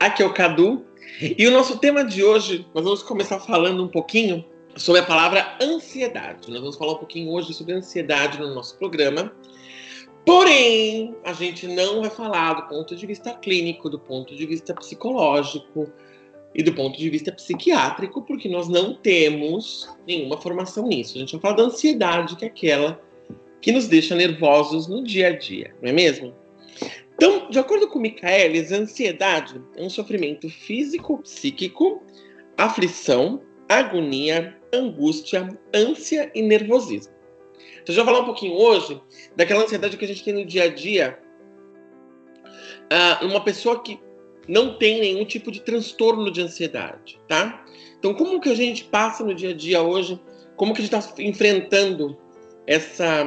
[0.00, 0.86] Aqui é o Cadu.
[1.20, 4.42] E o nosso tema de hoje, nós vamos começar falando um pouquinho
[4.74, 6.50] sobre a palavra ansiedade.
[6.50, 9.30] Nós vamos falar um pouquinho hoje sobre ansiedade no nosso programa.
[10.24, 14.72] Porém, a gente não vai falar do ponto de vista clínico, do ponto de vista
[14.72, 15.92] psicológico
[16.54, 21.18] e do ponto de vista psiquiátrico, porque nós não temos nenhuma formação nisso.
[21.18, 22.98] A gente vai falar da ansiedade, que é aquela
[23.60, 26.39] que nos deixa nervosos no dia a dia, não é mesmo?
[27.20, 32.02] Então, de acordo com Michaelis, a ansiedade é um sofrimento físico, psíquico,
[32.56, 37.12] aflição, agonia, angústia, ânsia e nervosismo.
[37.82, 38.98] Então, já vou falar um pouquinho hoje
[39.36, 41.18] daquela ansiedade que a gente tem no dia a dia.
[42.90, 44.00] Uh, uma pessoa que
[44.48, 47.66] não tem nenhum tipo de transtorno de ansiedade, tá?
[47.98, 50.18] Então, como que a gente passa no dia a dia hoje?
[50.56, 52.16] Como que a gente está enfrentando
[52.66, 53.22] essa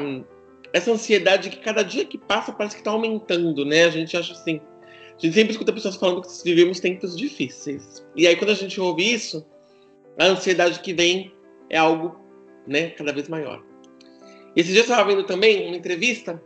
[0.74, 3.86] essa ansiedade que cada dia que passa parece que está aumentando, né?
[3.86, 4.60] A gente acha assim.
[5.16, 8.04] A gente sempre escuta pessoas falando que vivemos tempos difíceis.
[8.16, 9.46] E aí, quando a gente ouve isso,
[10.18, 11.32] a ansiedade que vem
[11.70, 12.20] é algo
[12.68, 13.64] né, cada vez maior.
[14.56, 16.42] Esse dia eu estava vendo também uma entrevista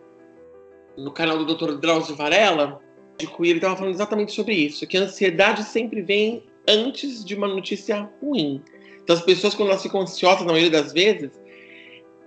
[0.97, 1.77] no canal do Dr.
[1.77, 2.81] Drauzio Varela,
[3.17, 7.35] de e ele estava falando exatamente sobre isso, que a ansiedade sempre vem antes de
[7.35, 8.61] uma notícia ruim.
[9.01, 11.31] Então, as pessoas, quando elas ficam ansiosas, na maioria das vezes,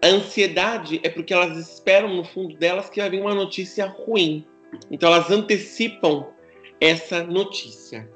[0.03, 4.47] a ansiedade é porque elas esperam no fundo delas que vai vir uma notícia ruim.
[4.91, 6.27] Então elas antecipam
[6.81, 8.09] essa notícia.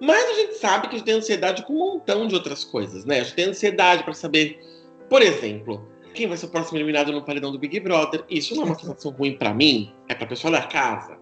[0.00, 3.04] Mas a gente sabe que a gente tem ansiedade com um montão de outras coisas,
[3.04, 3.20] né?
[3.20, 4.58] A gente tem ansiedade para saber,
[5.08, 8.24] por exemplo, quem vai ser o próximo eliminado no paredão do Big Brother.
[8.28, 11.16] Isso não é uma sensação ruim para mim, é para a pessoa da casa.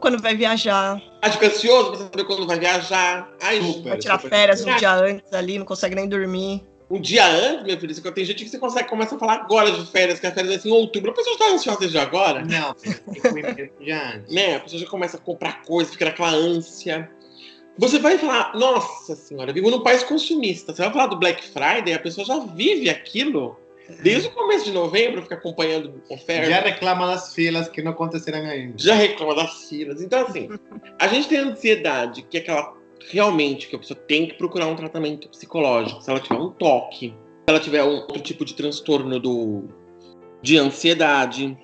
[0.00, 1.00] Quando vai viajar.
[1.22, 3.30] Ah, fica ansioso para saber quando vai viajar.
[3.40, 4.30] Ai, super, vai tirar super.
[4.30, 8.24] férias um dia antes ali, não consegue nem dormir um dia antes, meu filho, tem
[8.24, 10.68] gente que você consegue começa a falar agora de férias, que a férias é assim,
[10.68, 11.10] em outubro.
[11.10, 12.44] A pessoa está ansiosa desde agora.
[12.44, 12.92] Não, tem
[13.54, 14.32] que já antes.
[14.32, 14.56] Né?
[14.56, 17.10] A pessoa já começa a comprar coisas, fica naquela ânsia.
[17.78, 20.74] Você vai falar, nossa senhora, vivo num país consumista.
[20.74, 23.58] Você vai falar do Black Friday, a pessoa já vive aquilo.
[24.02, 26.50] Desde o começo de novembro, fica acompanhando oferta.
[26.50, 28.74] Já reclama das filas que não aconteceram ainda.
[28.76, 30.00] Já reclama das filas.
[30.02, 30.48] Então, assim,
[30.98, 32.75] a gente tem ansiedade, que é aquela
[33.10, 36.02] realmente que a pessoa tem que procurar um tratamento psicológico.
[36.02, 37.14] Se ela tiver um toque, se
[37.48, 39.64] ela tiver outro tipo de transtorno do,
[40.42, 41.56] de ansiedade,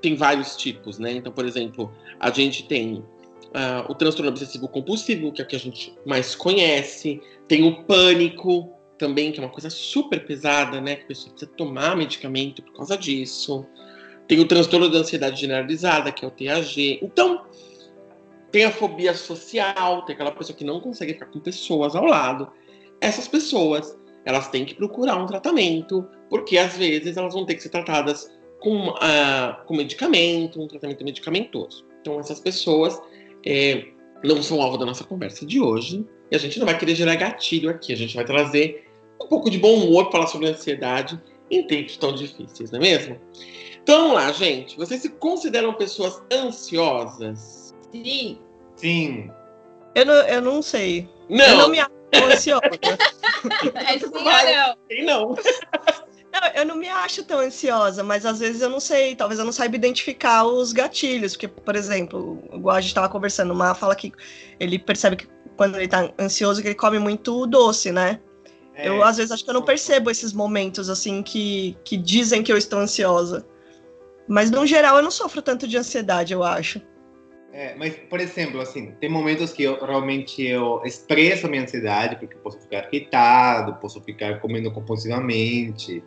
[0.00, 1.12] tem vários tipos, né?
[1.12, 3.04] Então, por exemplo, a gente tem
[3.48, 7.84] uh, o transtorno obsessivo compulsivo, que é o que a gente mais conhece, tem o
[7.84, 10.96] pânico também, que é uma coisa super pesada, né?
[10.96, 13.64] Que a pessoa precisa tomar medicamento por causa disso.
[14.26, 16.98] Tem o transtorno da ansiedade generalizada, que é o TAG.
[17.02, 17.46] Então,
[18.50, 22.50] tem a fobia social, tem aquela pessoa que não consegue ficar com pessoas ao lado.
[23.00, 27.62] Essas pessoas, elas têm que procurar um tratamento, porque às vezes elas vão ter que
[27.62, 31.84] ser tratadas com, uh, com medicamento, um tratamento medicamentoso.
[32.00, 33.00] Então essas pessoas
[33.44, 33.86] é,
[34.24, 36.04] não são alvo da nossa conversa de hoje.
[36.30, 38.86] E a gente não vai querer gerar gatilho aqui, a gente vai trazer
[39.22, 41.20] um pouco de bom humor falar sobre ansiedade
[41.50, 43.18] em tempos tão difíceis, não é mesmo?
[43.82, 44.76] Então vamos lá, gente.
[44.76, 47.57] Vocês se consideram pessoas ansiosas?
[47.92, 48.38] Sim.
[48.76, 49.30] Sim.
[49.94, 51.08] Eu não, eu não sei.
[51.28, 51.44] Não.
[51.44, 52.62] Eu não me acho ansiosa.
[53.74, 54.76] é sim ou não?
[54.90, 55.36] Sim, não.
[56.30, 59.46] Não, eu não me acho tão ansiosa, mas às vezes eu não sei, talvez eu
[59.46, 63.74] não saiba identificar os gatilhos, porque, por exemplo, igual a gente estava conversando, o Mar
[63.74, 64.12] fala que
[64.60, 68.20] ele percebe que quando ele está ansioso que ele come muito doce, né?
[68.74, 68.88] É.
[68.88, 72.52] Eu às vezes acho que eu não percebo esses momentos assim que, que dizem que
[72.52, 73.44] eu estou ansiosa.
[74.28, 76.80] Mas no geral eu não sofro tanto de ansiedade, eu acho.
[77.52, 82.16] É, mas, por exemplo, assim, tem momentos que eu realmente eu expresso a minha ansiedade,
[82.16, 86.02] porque posso ficar irritado, posso ficar comendo compulsivamente.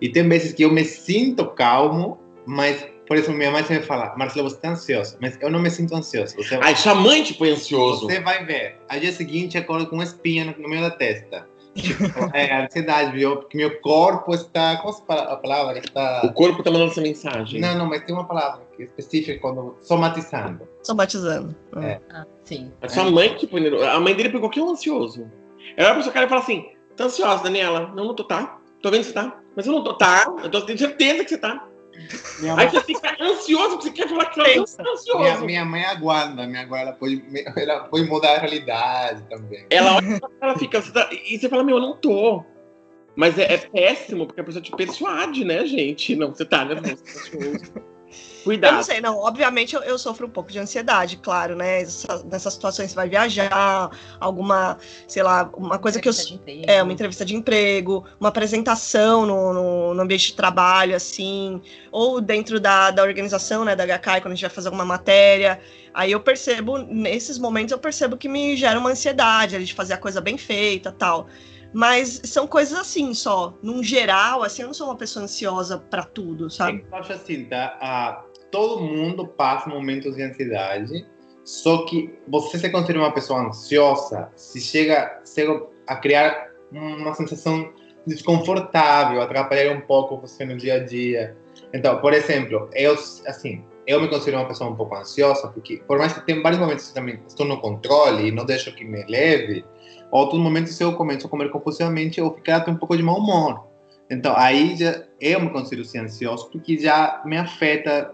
[0.00, 4.14] E tem vezes que eu me sinto calmo, mas, por exemplo, minha mãe sempre fala,
[4.16, 5.18] Marcelo, você está ansioso.
[5.20, 6.34] Mas eu não me sinto ansioso.
[6.36, 8.06] Você Ai, sua mãe te põe ansioso.
[8.06, 8.76] Você vai ver.
[8.88, 11.46] A dia seguinte, acordo com uma espinha no, no meio da testa.
[11.74, 12.02] Tipo,
[12.34, 13.36] é, ansiedade, viu?
[13.36, 14.78] Porque meu corpo está.
[14.78, 15.78] Qual a palavra?
[15.78, 16.22] Está...
[16.24, 17.60] O corpo está mandando essa mensagem.
[17.60, 19.76] Não, não, mas tem uma palavra é específica quando.
[19.80, 20.68] Somatizando.
[20.82, 21.54] Somatizando.
[21.76, 22.00] É.
[22.10, 22.72] Ah, sim.
[22.80, 25.30] A sua mãe, tipo, a mãe dele pegou qualquer um ansioso.
[25.76, 26.66] Ela vai pro seu cara e fala assim:
[26.96, 27.92] tá ansiosa, Daniela?
[27.94, 28.58] Não, não tô, tá?
[28.82, 29.40] Tô vendo que você tá.
[29.56, 30.32] Mas eu não tô, tá?
[30.42, 31.66] Eu tô, tenho certeza que você tá.
[32.40, 35.18] Minha Aí mãe, você fica ansioso, porque você quer falar que ela tá ansioso.
[35.18, 37.22] minha, minha mãe aguarda, minha agora ela pode,
[37.56, 39.66] ela pode mudar a realidade também.
[39.70, 40.80] Ela olha ela fica.
[40.80, 42.44] você tá- e você fala, meu, eu não tô.
[43.16, 46.14] Mas é, é péssimo, porque a pessoa te persuade, né, gente?
[46.14, 47.72] Não, você tá nervoso, tá ansioso.
[48.48, 48.74] Eu Cuidado.
[48.74, 49.18] não sei, não.
[49.18, 51.82] Obviamente eu, eu sofro um pouco de ansiedade, claro, né?
[51.82, 56.12] Essa- nessas situações você vai viajar, alguma, sei lá, uma coisa que eu.
[56.66, 61.60] É, uma entrevista de emprego, uma apresentação no, no, no ambiente de trabalho, assim,
[61.90, 65.60] ou dentro da, da organização, né, da HK, quando a gente vai fazer alguma matéria.
[65.92, 69.98] Aí eu percebo, nesses momentos, eu percebo que me gera uma ansiedade de fazer a
[69.98, 71.28] coisa bem feita tal.
[71.72, 73.54] Mas são coisas assim só.
[73.62, 76.84] Num geral, assim, eu não sou uma pessoa ansiosa pra tudo, sabe?
[76.90, 77.76] Eu acho assim, tá?
[77.80, 81.06] Ah, todo mundo passa momentos de ansiedade,
[81.44, 87.72] só que você se considera uma pessoa ansiosa se chega, chega a criar uma sensação
[88.06, 91.36] desconfortável, atrapalhar um pouco você no dia a dia.
[91.72, 92.94] Então, por exemplo, eu,
[93.26, 96.60] assim, eu me considero uma pessoa um pouco ansiosa, porque por mais que tem vários
[96.60, 99.64] momentos que também estou no controle e não deixo que me leve,
[100.10, 103.66] outros momentos eu começo a comer compulsivamente ou ficar até um pouco de mau humor.
[104.10, 108.10] Então, aí já, eu me considero ser ansioso porque já me afeta,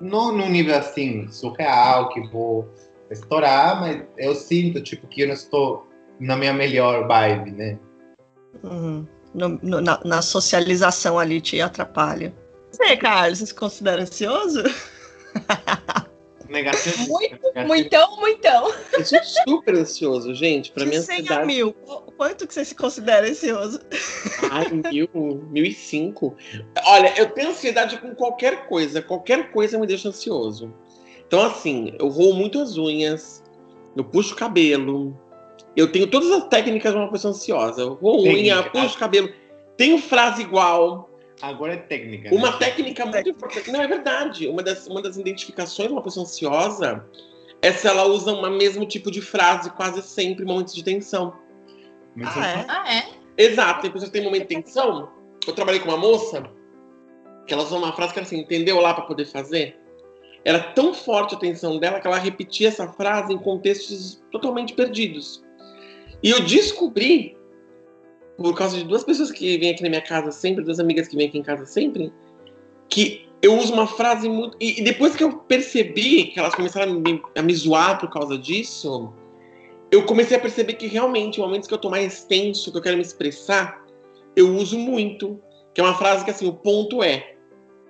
[0.00, 2.68] não num nível assim, surreal, que vou
[3.10, 5.86] estourar, mas eu sinto, tipo, que eu não estou
[6.18, 7.78] na minha melhor vibe, né?
[8.64, 9.06] Uhum.
[9.32, 12.34] No- no- na, na socialização ali te atrapalha.
[12.70, 14.62] Você, Carlos, você se considera ansioso?
[16.48, 17.08] Negativo.
[17.08, 17.66] Muito, negativo.
[17.66, 18.72] Muitão, muitão.
[18.92, 20.70] Eu sou super ansioso, gente.
[20.72, 21.46] Pra De mim, 100 a ansiedade.
[21.46, 23.80] mil, qu- quanto que você se considera ansioso?
[24.50, 25.08] Ai, mil,
[25.50, 26.34] mil e cinco.
[26.86, 29.02] Olha, eu tenho ansiedade com qualquer coisa.
[29.02, 30.72] Qualquer coisa me deixa ansioso.
[31.26, 33.42] Então, assim, eu roo muito as unhas,
[33.96, 35.18] eu puxo o cabelo.
[35.76, 37.82] Eu tenho todas as técnicas de uma pessoa ansiosa.
[37.82, 39.28] Eu roo unha, puxo o cabelo.
[39.76, 41.10] Tenho frase igual.
[41.42, 42.34] Agora é técnica.
[42.34, 42.56] Uma né?
[42.58, 43.70] técnica muito importante.
[43.70, 44.48] Não, é verdade.
[44.48, 47.04] Uma das, uma das identificações de uma pessoa ansiosa
[47.62, 51.34] é se ela usa o mesmo tipo de frase quase sempre em momentos de tensão.
[52.14, 52.64] Mas Ah, é?
[52.68, 53.04] Ah, é?
[53.36, 55.10] Exato, tem pessoas que têm momento de tensão.
[55.46, 56.50] Eu trabalhei com uma moça
[57.46, 59.78] que ela usou uma frase que era assim, entendeu lá para poder fazer?
[60.44, 65.44] Era tão forte a tensão dela que ela repetia essa frase em contextos totalmente perdidos.
[66.22, 67.35] E eu descobri,
[68.36, 71.16] por causa de duas pessoas que vêm aqui na minha casa sempre, duas amigas que
[71.16, 72.12] vêm aqui em casa sempre,
[72.88, 74.56] que eu uso uma frase muito.
[74.60, 78.10] E, e depois que eu percebi que elas começaram a me, a me zoar por
[78.10, 79.12] causa disso,
[79.90, 82.96] eu comecei a perceber que realmente, momentos que eu tô mais tenso, que eu quero
[82.96, 83.84] me expressar,
[84.34, 85.40] eu uso muito.
[85.74, 87.34] Que é uma frase que assim, o ponto é.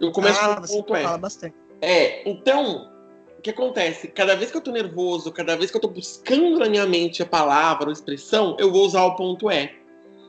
[0.01, 1.03] Eu começo ah, com o ponto é.
[1.03, 1.55] fala bastante.
[1.81, 2.91] É, então,
[3.39, 4.09] o que acontece?
[4.09, 7.23] Cada vez que eu tô nervoso, cada vez que eu tô buscando na minha mente
[7.23, 9.75] a palavra ou expressão, eu vou usar o ponto é.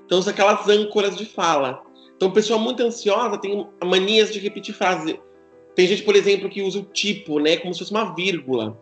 [0.07, 1.83] Então, são aquelas âncoras de fala.
[2.15, 5.19] Então, pessoa muito ansiosa tem manias de repetir frase.
[5.75, 7.57] Tem gente, por exemplo, que usa o tipo, né?
[7.57, 8.75] Como se fosse uma vírgula.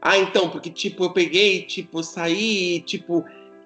[0.00, 3.24] Ah, então, porque tipo, eu peguei, tipo, eu saí, tipo.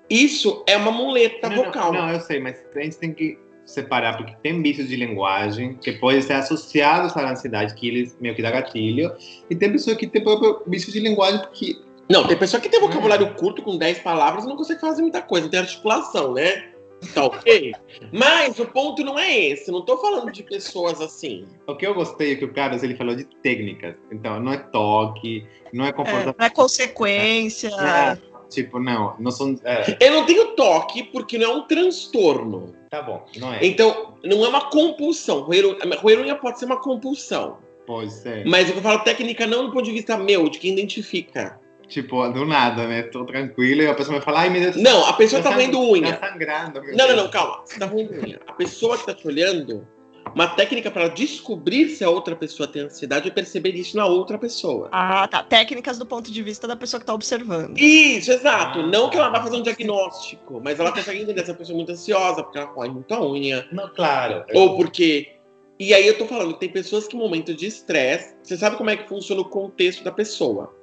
[0.08, 1.92] Isso é uma muleta Não, vocal.
[1.92, 5.74] Não, não, eu sei, mas a gente tem que separar, porque tem vícios de linguagem
[5.74, 9.12] que podem ser associados à ansiedade, que eles meio que dá gatilho,
[9.50, 11.76] e tem pessoa que tem próprio vício de linguagem porque
[12.08, 15.22] Não, tem pessoa que tem vocabulário curto com 10 palavras e não consegue fazer muita
[15.22, 16.70] coisa, não tem articulação, né?
[17.14, 17.72] Tá ok?
[18.12, 21.44] Mas o ponto não é esse, não tô falando de pessoas assim.
[21.66, 23.96] o que eu gostei é que o Carlos ele falou de técnicas.
[24.10, 26.36] Então, não é toque, não é É, comportamento.
[26.38, 27.68] não é consequência.
[27.68, 28.16] É,
[28.48, 29.58] tipo, não, não são.
[29.64, 32.74] é, Eu não tenho toque porque não é um transtorno.
[32.90, 33.58] tá bom, não é.
[33.66, 35.42] Então, não é uma compulsão.
[35.42, 37.58] Roer pode ser uma compulsão.
[37.86, 38.44] Pode ser.
[38.46, 41.60] Mas eu falo técnica não do ponto de vista meu, de quem identifica.
[41.88, 43.02] Tipo, do nada, né?
[43.04, 44.76] Tô tranquilo e a pessoa vai falar, ai meu Deus.
[44.76, 46.16] Não, a pessoa tá sang- roendo unha.
[46.16, 46.82] Tá sangrando.
[46.82, 47.22] meu Não, não, Deus.
[47.22, 47.60] não, calma.
[47.64, 48.40] Você tá roendo unha.
[48.46, 49.86] A pessoa que tá te olhando,
[50.34, 54.36] uma técnica para descobrir se a outra pessoa tem ansiedade é perceber isso na outra
[54.36, 54.88] pessoa.
[54.90, 55.44] Ah, tá.
[55.44, 57.78] Técnicas do ponto de vista da pessoa que tá observando.
[57.78, 58.80] Isso, exato.
[58.80, 59.38] Ah, não que ela tá.
[59.38, 62.66] vá fazer um diagnóstico, mas ela consegue entender essa pessoa é muito ansiosa, porque ela
[62.68, 64.44] rói muita unha, Não, claro.
[64.54, 65.32] ou porque.
[65.78, 68.88] E aí eu tô falando, tem pessoas que em momento de estresse, você sabe como
[68.90, 70.74] é que funciona o contexto da pessoa.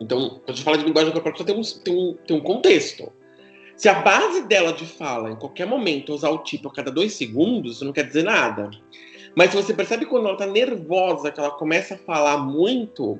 [0.00, 3.12] Então, quando a gente fala de linguagem corporal, tem um, tem, um, tem um contexto.
[3.76, 7.12] Se a base dela de fala, em qualquer momento, usar o tipo a cada dois
[7.12, 8.70] segundos, isso não quer dizer nada.
[9.36, 13.18] Mas se você percebe quando ela tá nervosa, que ela começa a falar muito,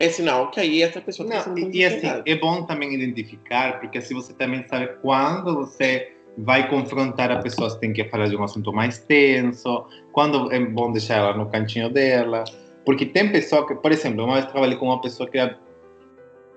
[0.00, 2.64] é sinal que aí essa pessoa tá Não, sendo muito e, e assim, é bom
[2.64, 7.92] também identificar, porque assim você também sabe quando você vai confrontar a pessoa, você tem
[7.92, 12.44] que falar de um assunto mais tenso, quando é bom deixar ela no cantinho dela.
[12.84, 15.58] Porque tem pessoa que, por exemplo, uma vez trabalhei com uma pessoa que era,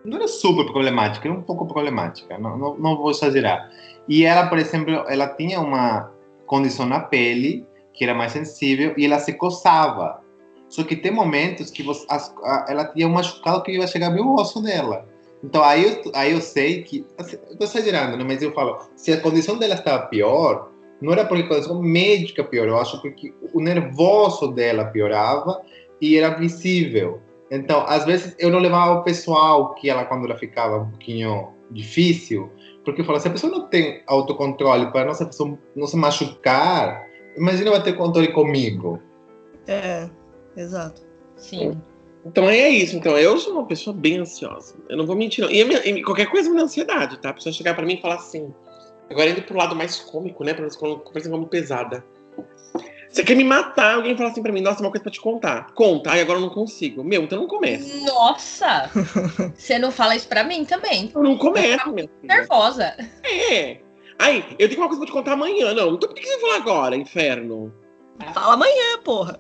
[0.06, 3.72] não era super problemática, era um pouco problemática, não, não, não vou exagerar.
[4.08, 6.12] E ela, por exemplo, ela tinha uma
[6.46, 10.22] condição na pele que era mais sensível, e ela se coçava.
[10.68, 14.14] Só que tem momentos que você, as, a, ela tinha um machucado que ia chegar
[14.14, 15.08] o osso dela.
[15.44, 17.06] Então aí eu, aí eu sei que.
[17.18, 18.24] Assim, tô exagerando, né?
[18.24, 20.72] mas eu falo: se a condição dela estava pior,
[21.02, 25.62] não era porque a condição médica piorou, eu acho porque o nervoso dela piorava
[26.02, 27.22] e era visível.
[27.56, 31.50] Então, às vezes eu não levava o pessoal que ela, quando ela ficava um pouquinho
[31.72, 32.52] difícil,
[32.84, 37.06] porque eu falo: se a pessoa não tem autocontrole para nossa pessoa não se machucar,
[37.38, 39.00] imagina ela ter controle comigo.
[39.68, 40.10] É,
[40.56, 41.02] exato.
[41.38, 41.80] Sim.
[42.26, 42.96] Então é isso.
[42.96, 44.76] Então, eu sou uma pessoa bem ansiosa.
[44.90, 45.52] Eu não vou mentir, não.
[45.52, 47.30] E, minha- e qualquer coisa me dá ansiedade, tá?
[47.30, 48.52] A pessoa chegar pra mim e falar assim.
[49.10, 50.54] Agora indo pro lado mais cômico, né?
[50.54, 52.04] Pra não conversa como pesada.
[53.16, 53.96] Você quer me matar?
[53.96, 55.72] Alguém fala assim pra mim, nossa, uma coisa pra te contar.
[55.74, 57.02] Conta, ai, agora eu não consigo.
[57.02, 57.98] Meu, então não começa.
[58.00, 58.92] Nossa!
[59.56, 61.10] Você não fala isso pra mim também.
[61.16, 62.10] Eu não começo, meu.
[62.22, 62.94] Nervosa.
[63.24, 63.78] É.
[64.20, 65.74] Aí, eu tenho uma coisa pra te contar amanhã.
[65.74, 67.74] Não, então por que você fala agora, inferno?
[68.34, 69.40] Fala amanhã, porra.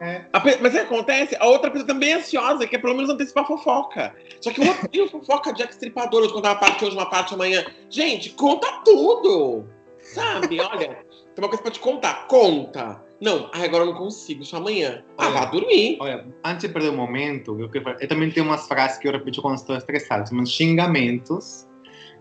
[0.00, 1.36] É, A Mas o que acontece?
[1.40, 4.14] A outra pessoa também é ansiosa, que é pelo menos antecipar a fofoca.
[4.40, 7.34] Só que eu odeio fofoca de extripador, eu vou contar uma parte hoje, uma parte
[7.34, 7.64] amanhã.
[7.90, 9.66] Gente, conta tudo!
[9.98, 10.60] Sabe?
[10.60, 10.98] Olha,
[11.34, 12.26] tem uma coisa pra te contar.
[12.28, 13.02] Conta!
[13.20, 15.04] Não, agora eu não consigo, só amanhã.
[15.16, 15.96] Ah, vá dormir.
[16.00, 17.70] Olha, antes de perder o momento, eu,
[18.00, 21.68] eu também tenho umas frases que eu repito quando estou estressado, são xingamentos.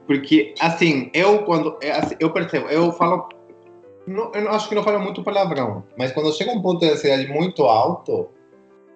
[0.05, 1.77] Porque, assim, eu quando.
[1.81, 3.29] é, assim, eu percebo, eu falo.
[4.05, 7.27] não- eu acho que não falo muito palavrão, mas quando chega um ponto de ansiedade
[7.29, 8.29] muito alto,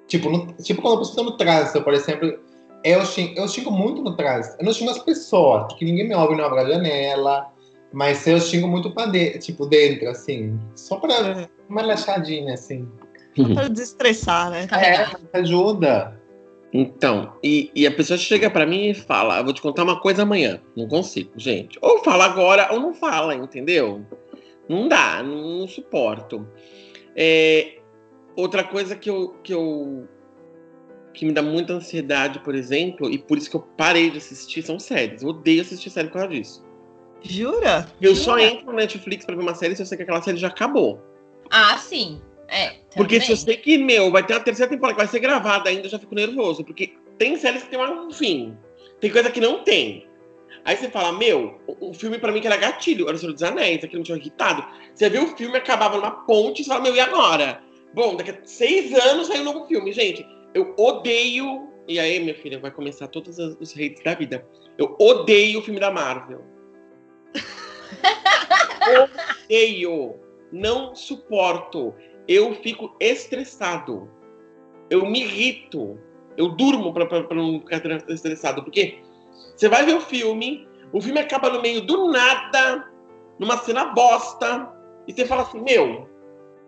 [0.08, 2.38] tipo, no- tipo quando eu estou no trânsito, por exemplo,
[2.84, 4.58] eu xingo, eu xingo muito no trânsito.
[4.60, 7.48] Eu não xingo as pessoas, porque ninguém me ouve, não abre a janela,
[7.94, 12.88] mas eu xingo muito pra dentro, tipo, dentro, assim, só pra É, uma relaxadinha, assim.
[13.54, 14.68] pra desestressar, né?
[14.68, 15.20] Carregar.
[15.34, 16.20] Ajuda.
[16.74, 20.00] Então, e, e a pessoa chega pra mim e fala: Eu vou te contar uma
[20.02, 20.60] coisa amanhã.
[20.76, 21.80] Não consigo, gente.
[21.82, 24.06] Ou fala agora ou não fala, entendeu?
[24.68, 26.46] Não dá, não, não suporto.
[27.16, 27.78] É,
[28.36, 30.06] outra coisa que eu, que eu.
[31.14, 34.62] que me dá muita ansiedade, por exemplo, e por isso que eu parei de assistir,
[34.62, 35.24] são séries.
[35.24, 36.65] Eu odeio assistir série por causa disso.
[37.28, 37.88] Jura?
[38.02, 38.44] Eu só Jura?
[38.44, 41.02] entro no Netflix pra ver uma série se eu sei que aquela série já acabou.
[41.50, 42.22] Ah, sim.
[42.48, 42.76] É.
[42.96, 43.22] Porque também.
[43.22, 45.88] se eu sei que, meu, vai ter uma terceira temporada que vai ser gravada ainda,
[45.88, 46.64] eu já fico nervoso.
[46.64, 48.58] Porque tem séries que tem um fim.
[49.00, 50.08] Tem coisa que não tem.
[50.64, 53.44] Aí você fala, meu, o, filme pra mim que era gatilho, era o Senhor dos
[53.44, 54.66] Anéis, aquilo me tinha irritado.
[54.96, 57.62] Você vê o filme acabava numa ponte, você fala, meu, e agora?
[57.94, 59.92] Bom, daqui a seis anos sai um novo filme.
[59.92, 61.70] Gente, eu odeio.
[61.88, 64.44] E aí, minha filha, vai começar todos os, os hates da vida.
[64.76, 66.42] Eu odeio o filme da Marvel.
[69.46, 70.16] odeio.
[70.52, 71.94] Não suporto.
[72.28, 74.10] Eu fico estressado.
[74.90, 76.00] Eu me irrito.
[76.38, 78.64] Eu durmo pra não ficar estressado.
[78.64, 79.00] Porque
[79.56, 82.90] você vai ver o filme, o filme acaba no meio do nada,
[83.40, 84.70] numa cena bosta,
[85.08, 86.10] e você fala assim, meu,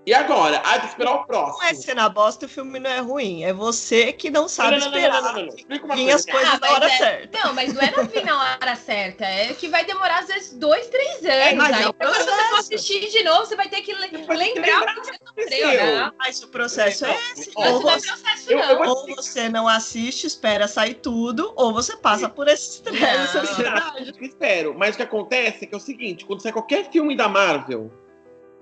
[0.07, 0.61] e agora?
[0.65, 1.57] Ah, tem que esperar o próximo.
[1.59, 3.43] Não é cena bosta, o filme não é ruim.
[3.43, 5.21] É você que não sabe Não, não, esperar.
[5.21, 5.55] não, não, não, não.
[5.55, 6.31] Explica uma Vir as coisa.
[6.39, 7.39] coisas Ah, na hora é- certa.
[7.43, 9.25] Não, mas não é não vir na hora certa.
[9.25, 11.55] É que vai demorar, às vezes, dois, três anos.
[11.57, 14.81] mas aí, é quando você for assistir de novo, você vai ter que lembrar lembrar
[14.83, 16.11] o que você sofreu, né?
[16.17, 17.51] Mas o processo é esse.
[17.57, 21.51] Mas Ou não é você, processo, eu- eu ou você não assiste, espera sair tudo,
[21.55, 23.41] ou você passa por esse estresse, Não.
[23.43, 24.13] ansiedade.
[24.17, 24.73] Eu espero.
[24.77, 27.91] Mas o que acontece é que é o seguinte: quando sai qualquer filme da Marvel,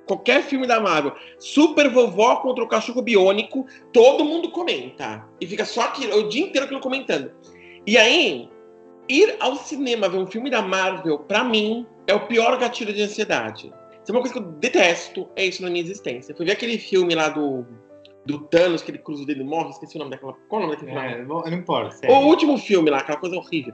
[0.06, 5.28] qualquer filme da Marvel, Super Vovó contra o Cachorro Biônico, todo mundo comenta.
[5.40, 7.32] E fica só aquilo, o dia inteiro aquilo comentando.
[7.86, 8.50] E aí,
[9.10, 13.02] ir ao cinema ver um filme da Marvel, pra mim, é o pior gatilho de
[13.02, 13.72] ansiedade.
[14.04, 16.32] Se é uma coisa que eu detesto, é isso na minha existência.
[16.32, 17.66] Eu fui ver aquele filme lá do,
[18.26, 20.34] do Thanos, que ele cruza o dedo e morre, esqueci o nome daquela.
[20.48, 21.16] Qual é o nome daquele filme?
[21.16, 21.90] É, não não importa.
[21.90, 22.16] O sério.
[22.18, 23.74] último filme lá, aquela coisa horrível.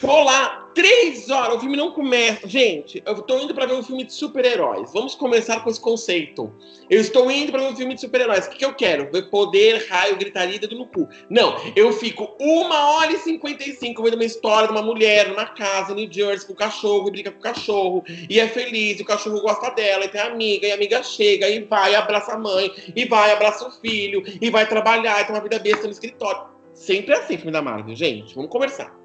[0.00, 2.46] Tô lá, três horas, o filme não começa.
[2.46, 4.92] Gente, eu tô indo pra ver um filme de super-heróis.
[4.92, 6.52] Vamos começar com esse conceito.
[6.88, 8.46] Eu estou indo pra ver um filme de super-heróis.
[8.46, 9.10] O que, que eu quero?
[9.10, 11.08] Ver poder, raio, gritaria dedo no cu.
[11.28, 15.28] Não, eu fico uma hora e cinquenta e cinco vendo uma história de uma mulher
[15.28, 19.00] numa casa, New Jersey, com o cachorro, e briga com o cachorro, e é feliz,
[19.00, 22.34] e o cachorro gosta dela, e tem amiga, e a amiga chega, e vai, abraça
[22.34, 25.86] a mãe, e vai, abraça o filho, e vai trabalhar, e tem uma vida besta
[25.86, 26.42] no escritório.
[26.72, 28.32] Sempre é assim, filme da Marvel, gente.
[28.36, 28.96] Vamos conversar.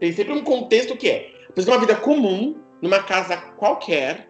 [0.00, 4.28] Tem sempre um contexto que é a pessoa tem uma vida comum, numa casa qualquer.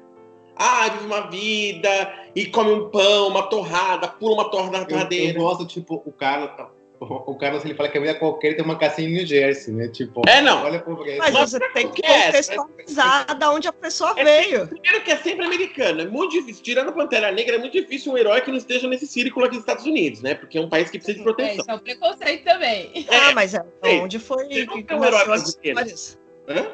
[0.56, 4.82] Ah, vive uma vida e come um pão, uma torrada, pula uma torrada na Eu,
[4.82, 5.38] eu torradeira.
[5.38, 6.50] gosto, tipo, o Carlos.
[7.02, 9.88] O Carlos ele fala que a vida qualquer tem uma casinha em New Jersey, né?
[9.88, 10.62] Tipo, É, não.
[10.62, 10.84] olha.
[11.16, 14.68] Mas você tem que quer, contextualizar da onde a pessoa É veio.
[14.68, 16.02] Primeiro que é sempre americano.
[16.02, 16.62] É muito difícil.
[16.62, 19.62] Tirando Pantera Negra, é muito difícil um herói que não esteja nesse círculo aqui dos
[19.62, 20.34] Estados Unidos, né?
[20.34, 21.56] Porque é um país que precisa de É, proteção.
[21.56, 23.06] isso é um preconceito também.
[23.08, 23.62] Ah, mas é
[24.02, 25.80] onde foi que um herói brasileiro.
[26.48, 26.66] Hã?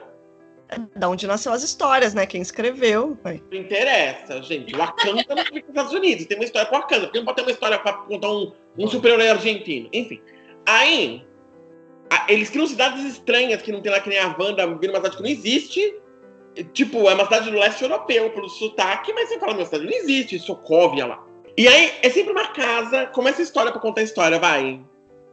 [0.95, 2.27] Da onde nasceu as histórias, né?
[2.27, 3.17] Quem escreveu.
[3.23, 3.43] Vai.
[3.53, 4.75] Não interessa, gente.
[4.75, 6.27] O Wakanda não fica nos Estados Unidos.
[6.27, 7.05] Tem uma história com o Wakanda.
[7.07, 9.89] Porque não pode ter uma história pra contar um, um super-herói argentino.
[9.93, 10.21] Enfim.
[10.67, 11.25] Aí,
[12.11, 14.99] a- eles criam cidades estranhas que não tem lá que nem a Wanda, vira uma
[14.99, 15.95] cidade que não existe.
[16.73, 19.93] Tipo, é uma cidade do leste europeu, pelo sotaque, mas você fala, meu, cidade não
[19.93, 21.23] existe, Sokovia lá.
[21.57, 24.81] E aí, é sempre uma casa, começa a história pra contar a história, vai.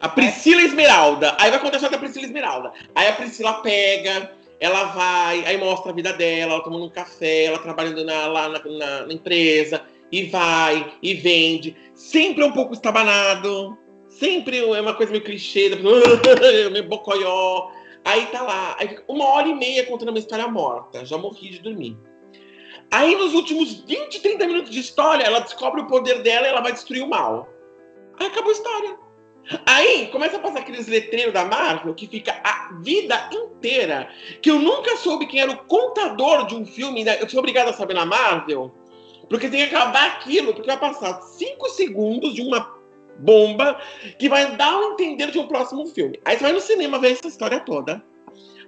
[0.01, 1.33] A Priscila Esmeralda.
[1.39, 2.73] Aí vai contar a história da Priscila Esmeralda.
[2.93, 7.45] Aí a Priscila pega, ela vai, aí mostra a vida dela, ela tomando um café,
[7.45, 9.81] ela trabalhando na- lá na, na- na empresa,
[10.11, 11.75] e vai, e vende.
[11.93, 13.77] Sempre é um pouco estabanado.
[14.07, 15.69] Sempre é uma coisa meio clichê,
[16.71, 17.67] meio bocoió.
[18.05, 21.03] Aí tá lá, aí uma hora e meia contando uma história morta.
[21.03, 21.97] Já morri de dormir.
[22.91, 26.61] Aí nos últimos 20, 30 minutos de história, ela descobre o poder dela e ela
[26.61, 27.49] vai destruir o mal.
[28.19, 28.97] Aí acabou a história.
[29.65, 34.09] Aí começa a passar aqueles letreiros da Marvel que fica a vida inteira.
[34.41, 37.03] Que eu nunca soube quem era o contador de um filme.
[37.03, 37.17] né?
[37.21, 38.73] Eu sou obrigado a saber na Marvel.
[39.29, 42.73] Porque tem que acabar aquilo, porque vai passar 5 segundos de uma
[43.19, 43.79] bomba
[44.17, 46.19] que vai dar um entender de um próximo filme.
[46.25, 48.03] Aí você vai no cinema ver essa história toda.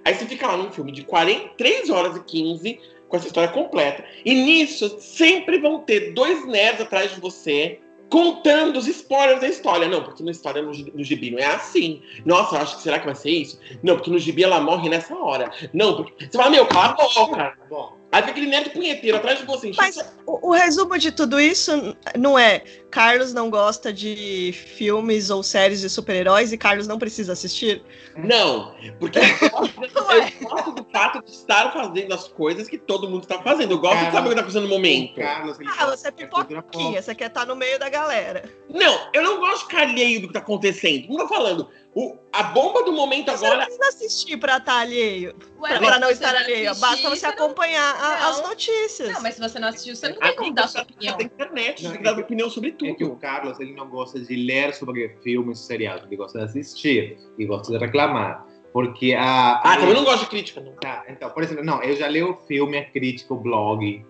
[0.04, 4.04] Aí você fica lá num filme de 43 horas e 15 com essa história completa.
[4.24, 9.88] E nisso sempre vão ter dois nerds atrás de você contando os spoilers da história.
[9.88, 12.02] Não, porque na história no, no gibi não é assim.
[12.24, 13.58] Nossa, eu acho que será que vai ser isso?
[13.82, 15.50] Não, porque no gibi ela morre nessa hora.
[15.72, 16.26] Não, porque.
[16.26, 17.58] Você fala, meu, cala a boca.
[17.68, 19.72] Bom, Aí fica aquele nerd punheteiro atrás de você.
[19.76, 21.72] Mas o, o resumo de tudo isso
[22.18, 22.62] não é
[22.96, 27.82] Carlos não gosta de filmes ou séries de super-heróis e Carlos não precisa assistir?
[28.16, 29.74] Não, porque eu gosto,
[30.40, 33.72] eu gosto do fato de estar fazendo as coisas que todo mundo está fazendo.
[33.72, 35.14] Eu gosto de saber o que está acontecendo no momento.
[35.16, 38.48] Carlos, ele Ah, você é pipoquinha, você quer estar no meio da galera.
[38.70, 41.06] Não, eu não gosto de ficar alheio do que está acontecendo.
[41.10, 41.68] Não tô falando.
[41.98, 43.64] O- a bomba do momento Você não agora.
[43.64, 46.70] precisa assistir pra estar alheio, Ué, pra, não estar você alheio.
[46.70, 48.28] assistir, Basta você não- acompanhar a- Não.
[48.28, 49.12] as notícias.
[49.14, 51.16] Não, mas se você não assistiu, você não a tem como dar sua opinião.
[51.16, 53.16] da internet, Não, você tem que dar é opinião sobre É que o.
[53.16, 57.46] Carlos ele não gosta de ler sobre filmes e seriados, ele gosta de assistir e
[57.46, 58.46] gosta de reclamar.
[58.72, 59.60] Porque a.
[59.64, 60.72] Ah, também não gosto de crítica, não.
[60.72, 64.04] Tá, então, por exemplo, não, eu já li o filme, a crítica, o blog.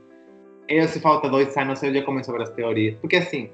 [0.69, 2.97] Eu, se falta dois anos, eu já começo sobre as teorias.
[3.01, 3.49] Porque, assim,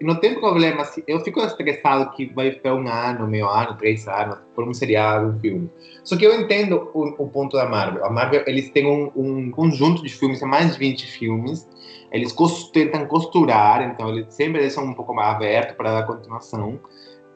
[0.00, 4.06] não tem problema, assim, eu fico estressado que vai ficar um ano, meio ano, três
[4.06, 5.70] anos, por um seriado, um filme.
[6.04, 8.04] Só que eu entendo o, o ponto da Marvel.
[8.04, 11.68] A Marvel, eles têm um, um conjunto de filmes, tem mais de 20 filmes.
[12.10, 16.80] Eles cos- tentam costurar, então eles sempre deixam um pouco mais aberto para dar continuação.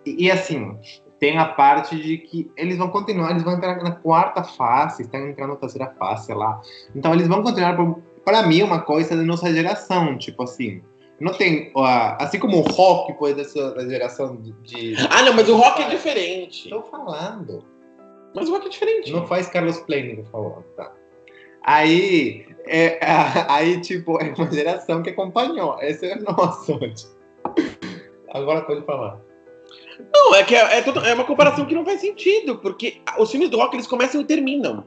[0.07, 0.77] E, e, assim,
[1.19, 5.29] tem a parte de que eles vão continuar, eles vão entrar na quarta fase, estão
[5.29, 6.61] entrando na terceira fase, sei lá.
[6.97, 7.77] Então eles vão continuar,
[8.25, 10.83] para mim, uma coisa da nossa geração, tipo assim.
[11.21, 11.71] Não tem,
[12.19, 14.53] assim como o rock foi dessa da geração de.
[14.63, 16.65] de- Ah, não, mas o rock é diferente.
[16.65, 17.65] Estou falando.
[18.35, 19.13] Mas o rock é diferente.
[19.13, 20.91] Não faz Carlos Plane, por favor, tá?
[21.63, 22.99] Aí, é,
[23.49, 25.79] aí, tipo, é uma geração que acompanhou.
[25.81, 26.79] Esse é o nosso.
[28.33, 29.21] Agora pode falar.
[30.13, 33.31] Não, é que é, é toda- é uma comparação que não faz sentido, porque os
[33.31, 34.85] filmes do rock eles começam e terminam.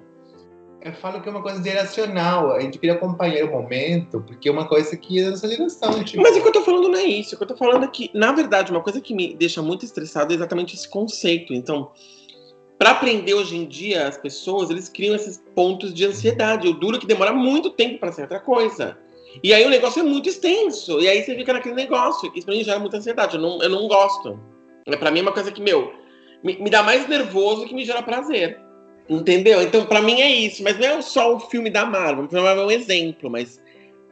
[0.81, 2.51] Eu falo que é uma coisa geracional.
[2.51, 6.03] A gente queria acompanhar o momento, porque é uma coisa que é da nossa geração.
[6.03, 7.33] Tipo, Mas o que eu tô falando não é isso.
[7.33, 9.83] O que eu tô falando é que, na verdade, uma coisa que me deixa muito
[9.83, 11.53] estressado é exatamente esse conceito.
[11.55, 11.91] Então,
[12.77, 16.67] para aprender hoje em dia, as pessoas, eles criam esses pontos de ansiedade.
[16.67, 18.97] O duro é que demora muito tempo para ser outra coisa.
[19.43, 20.99] E aí o negócio é muito extenso.
[20.99, 22.31] E aí você fica naquele negócio.
[22.35, 23.35] Isso pra mim gera muita ansiedade.
[23.35, 24.39] Eu não, eu não gosto.
[24.85, 25.93] É, Pra mim é uma coisa que, meu,
[26.43, 28.59] me, me dá mais nervoso que me gera prazer.
[29.09, 29.61] Entendeu?
[29.61, 30.63] Então, pra mim é isso.
[30.63, 32.25] Mas não é só o filme da Marvel.
[32.25, 33.61] O filme da Marvel é um exemplo, mas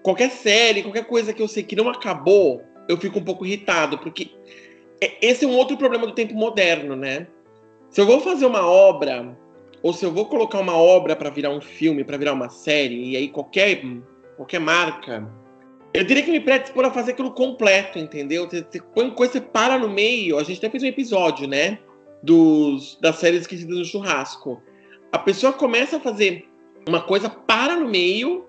[0.01, 3.97] qualquer série, qualquer coisa que eu sei que não acabou, eu fico um pouco irritado,
[3.97, 4.29] porque
[5.01, 7.27] é- esse é um outro problema do tempo moderno, né?
[7.93, 9.37] Se eu vou fazer uma obra,
[9.83, 13.11] ou se eu vou colocar uma obra pra virar um filme, pra virar uma série,
[13.11, 13.83] e aí qualquer,
[14.35, 15.31] qualquer marca,
[15.93, 18.49] eu teria que me predispor a fazer aquilo completo, entendeu?
[18.49, 20.39] Você, você põe coisa, você para no meio.
[20.39, 21.77] A gente até fez um episódio, né?
[22.23, 24.59] Dos, das séries esquecidas no churrasco.
[25.11, 26.49] A pessoa começa a fazer
[26.87, 28.47] uma coisa, para no meio,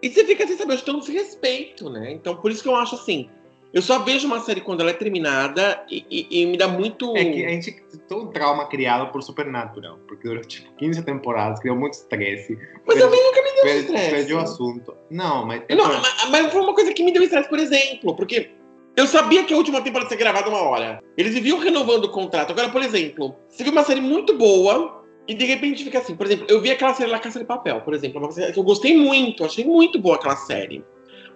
[0.00, 2.10] e você fica sem saber, eu estou sem respeito, né?
[2.10, 3.28] Então, por isso que eu acho assim.
[3.72, 7.14] Eu só vejo uma série quando ela é terminada e, e- e me dá muito.
[7.16, 7.72] É que a gente
[8.08, 12.58] tem um trauma criado por Supernatural, porque durou tipo 15 temporadas, criou muito estresse.
[12.86, 14.10] Mas também nunca me deu per- estresse.
[14.10, 14.94] Perdi o assunto.
[15.10, 15.62] Não, mas.
[15.68, 18.50] Não, mas, mas foi uma coisa que me deu estresse, por exemplo, porque
[18.96, 21.02] eu sabia que a última temporada ia ser gravada uma hora.
[21.16, 22.50] Eles viviam renovando o contrato.
[22.52, 26.16] Agora, por exemplo, você viu uma série muito boa e de repente fica assim.
[26.16, 28.58] Por exemplo, eu vi aquela série La Caça de Papel, por exemplo, uma série que
[28.58, 30.82] eu gostei muito, achei muito boa aquela série.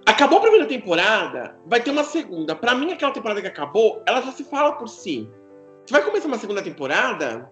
[0.05, 2.57] Acabou a primeira temporada, vai ter uma segunda.
[2.57, 5.29] Pra mim, aquela temporada que acabou, ela já se fala por si.
[5.87, 7.51] Você vai começar uma segunda temporada,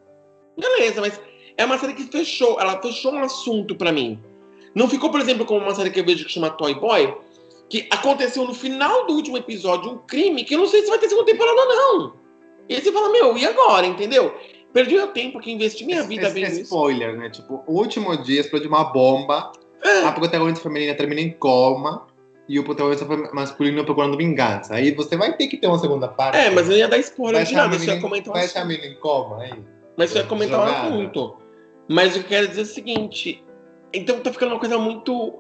[0.58, 1.20] beleza, mas
[1.56, 4.20] é uma série que fechou, ela fechou um assunto pra mim.
[4.74, 7.14] Não ficou, por exemplo, como uma série que eu vejo que chama Toy Boy,
[7.68, 10.98] que aconteceu no final do último episódio um crime que eu não sei se vai
[10.98, 12.14] ter segunda temporada ou não.
[12.68, 14.34] E aí você fala, meu, e agora, entendeu?
[14.72, 16.62] Perdi meu tempo que investi minha vida Esse- vendo esse isso.
[16.74, 17.30] spoiler, né?
[17.30, 19.50] Tipo, o último dia explode uma bomba,
[19.82, 20.04] É.
[20.04, 22.06] a protagonista feminina termina em coma
[22.50, 24.74] e o protagonista masculino procurando vingança.
[24.74, 26.36] Aí você vai ter que ter uma segunda parte.
[26.36, 28.62] É, mas eu ia dar spoiler de nada, isso ia comentar um vai deixar a
[28.64, 28.76] assunto.
[28.76, 29.52] menina em coma aí.
[29.96, 31.36] Mas isso ia comentar um assunto.
[31.88, 33.44] Mas eu quero dizer o seguinte,
[33.94, 35.38] então tá ficando uma coisa muito...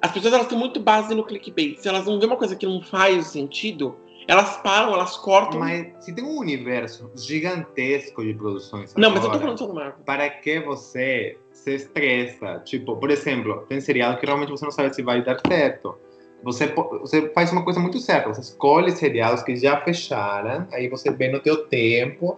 [0.00, 1.80] As pessoas, elas estão muito bases no clickbait.
[1.80, 3.96] Se elas não vêem uma coisa que não faz sentido,
[4.28, 5.58] elas param, elas cortam.
[5.58, 9.74] Mas se tem um universo gigantesco de produções Não, mas eu tô falando só do
[9.74, 10.04] Marvel.
[10.06, 12.62] para que você se estressa?
[12.64, 15.98] Tipo, por exemplo, tem seriado que realmente você não sabe se vai dar certo.
[16.42, 16.66] Você,
[17.00, 21.28] você faz uma coisa muito certa, você escolhe seriados que já fecharam, aí você vê
[21.28, 22.36] no teu tempo.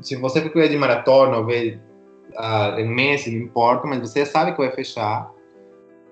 [0.00, 1.80] Se você for de maratona ou ver
[2.36, 5.30] ah, em meses, não importa, mas você sabe que vai fechar.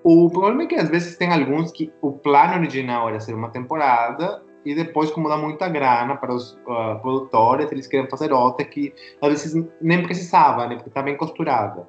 [0.03, 3.49] O problema é que às vezes tem alguns que o plano original era ser uma
[3.49, 8.65] temporada e depois, como dá muita grana para os ah, produtores, eles querem fazer outra
[8.65, 10.75] que às vezes nem precisava, né?
[10.75, 11.87] Porque tá bem costurada.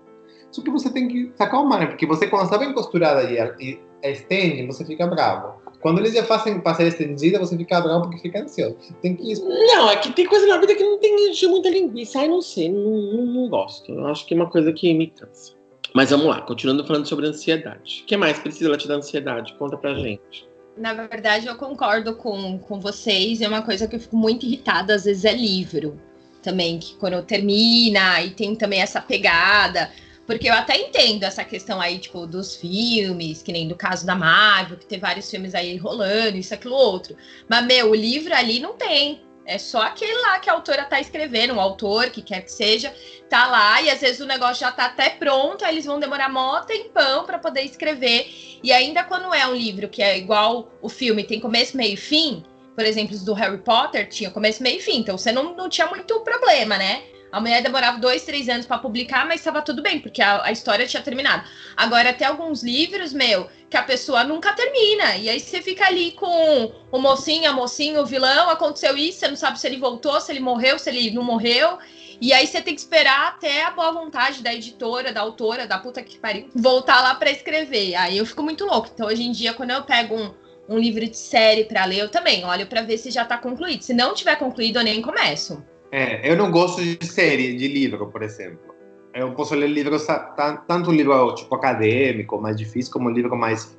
[0.50, 1.86] Só que você tem que se acalmar, né?
[1.86, 5.61] Porque você, quando está bem costurada e, e estende, você fica bravo.
[5.80, 8.76] Quando eles já fazem para ser estendida, você fica bravo porque fica ansioso.
[9.02, 11.68] Tem que Não, é que tem coisa na vida que não tem que encher muita
[11.68, 12.18] linguiça.
[12.20, 13.92] Ai, não sei, não, não, não gosto.
[13.92, 15.54] Eu acho que é uma coisa que me cansa.
[15.94, 18.02] Mas vamos lá, continuando falando sobre ansiedade.
[18.02, 19.54] O que mais precisa te dar ansiedade?
[19.54, 20.48] Conta pra gente.
[20.76, 23.40] Na verdade, eu concordo com, com vocês.
[23.40, 25.98] É uma coisa que eu fico muito irritada, às vezes é livro
[26.42, 29.90] também, que quando termina e tem também essa pegada.
[30.26, 34.14] Porque eu até entendo essa questão aí, tipo, dos filmes, que nem do caso da
[34.14, 37.16] Marvel, que tem vários filmes aí rolando, isso, aquilo, outro.
[37.48, 39.22] Mas, meu, o livro ali não tem.
[39.46, 42.92] É só aquele lá que a autora tá escrevendo, o autor, que quer que seja,
[43.30, 46.28] tá lá, e às vezes o negócio já tá até pronto, aí eles vão demorar
[46.28, 48.58] mó tempão para poder escrever.
[48.60, 51.96] E ainda quando é um livro que é igual o filme, tem começo, meio e
[51.96, 52.42] fim,
[52.74, 55.68] por exemplo, os do Harry Potter tinha começo, meio e fim, então você não, não
[55.68, 57.04] tinha muito problema, né?
[57.37, 60.51] A mulher demorava dois, três anos para publicar, mas estava tudo bem, porque a, a
[60.51, 61.46] história tinha terminado.
[61.77, 65.18] Agora, tem alguns livros, meu, que a pessoa nunca termina.
[65.18, 69.29] E aí você fica ali com o mocinho, a mocinha, o vilão, aconteceu isso, você
[69.29, 71.79] não sabe se ele voltou, se ele morreu, se ele não morreu.
[72.22, 75.77] E aí você tem que esperar até a boa vontade da editora, da autora, da
[75.79, 77.96] puta que pariu, voltar lá para escrever.
[77.96, 78.88] Aí eu fico muito louco.
[78.94, 80.35] Então, hoje em dia, quando eu pego um,
[80.70, 83.83] um livro de série para ler, eu também olho para ver se já tá concluído.
[83.83, 85.62] Se não tiver concluído, eu nem começo.
[85.96, 88.74] É, eu não gosto de série, de livro, por exemplo.
[89.14, 93.74] Eu posso ler livros, ta- tanto livro tipo acadêmico, mais difícil, como livro mais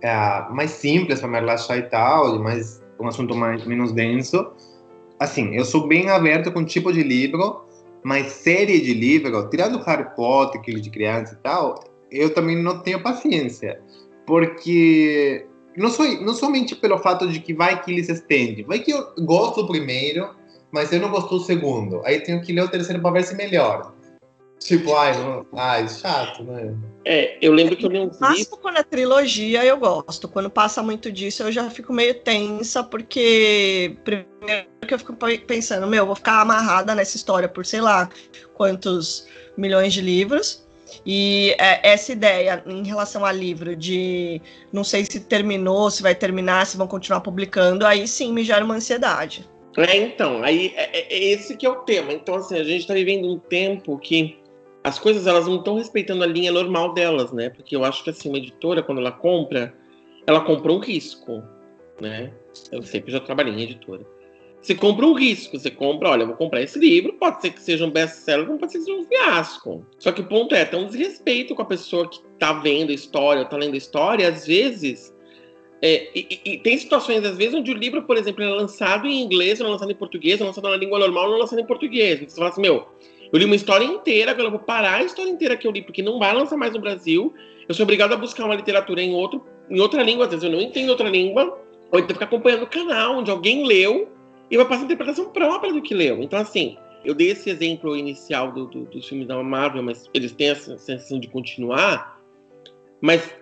[0.00, 0.12] é,
[0.50, 4.44] mais simples para me relaxar e tal, mais um assunto mais menos denso.
[5.20, 7.64] Assim, eu sou bem aberto com tipo de livro,
[8.02, 12.80] mas série de livro, tirando Harry Potter, aquele de criança e tal, eu também não
[12.80, 13.80] tenho paciência,
[14.26, 15.46] porque
[15.76, 18.90] não, sou, não somente pelo fato de que vai que ele se estende, vai que
[18.90, 20.41] eu gosto primeiro,
[20.72, 22.00] mas eu não gosto do segundo.
[22.04, 23.92] Aí tenho que ler o terceiro para ver se melhora.
[24.58, 26.74] Tipo, ai, não, ai, chato, né?
[27.04, 28.20] É, eu lembro que eu li livros.
[28.20, 30.28] Máximo quando é trilogia, eu gosto.
[30.28, 35.38] Quando passa muito disso, eu já fico meio tensa, porque primeiro que eu fico pe-
[35.38, 38.08] pensando, meu, eu vou ficar amarrada nessa história por sei lá
[38.54, 40.64] quantos milhões de livros.
[41.04, 44.40] E é, essa ideia em relação a livro de
[44.72, 48.64] não sei se terminou, se vai terminar, se vão continuar publicando, aí sim me gera
[48.64, 49.48] uma ansiedade.
[49.78, 52.12] É, então, aí é, é- é esse que é o tema.
[52.12, 54.38] Então, assim, a gente tá vivendo um tempo que
[54.84, 57.50] as coisas elas não estão respeitando a linha normal delas, né?
[57.50, 59.72] Porque eu acho que assim, uma editora, quando ela compra,
[60.26, 61.42] ela compra um risco,
[62.00, 62.32] né?
[62.70, 64.04] Eu sempre já trabalhei em editora.
[64.60, 67.84] Você compra um risco, você compra, olha, vou comprar esse livro, pode ser que seja
[67.84, 69.84] um best-seller, como pode ser que seja um fiasco.
[69.98, 72.94] Só que o ponto é, tem um desrespeito com a pessoa que tá vendo a
[72.94, 75.11] história, ou tá lendo a história, às vezes
[75.84, 79.20] é, e, e- tem situações, às vezes, onde o livro, por exemplo, é lançado em
[79.20, 81.58] inglês, não é lançado em português, não é lançado na língua normal, não é lançado
[81.60, 82.18] em português.
[82.18, 82.86] Então você fala assim, meu,
[83.32, 85.82] eu li uma história inteira, agora eu vou parar a história inteira que eu li,
[85.82, 87.34] porque não vai lançar mais no Brasil.
[87.68, 90.50] Eu sou obrigado a buscar uma literatura em, outro, em outra língua, às vezes eu
[90.50, 91.58] não entendo outra língua,
[91.90, 94.08] ou então ficar acompanhando o canal, onde alguém leu
[94.50, 96.22] e vai passar a interpretação própria do que leu.
[96.22, 100.30] Então, assim, eu dei esse exemplo inicial do- do- dos filmes da Marvel, mas eles
[100.32, 102.20] têm essa sensação de continuar,
[103.00, 103.34] mas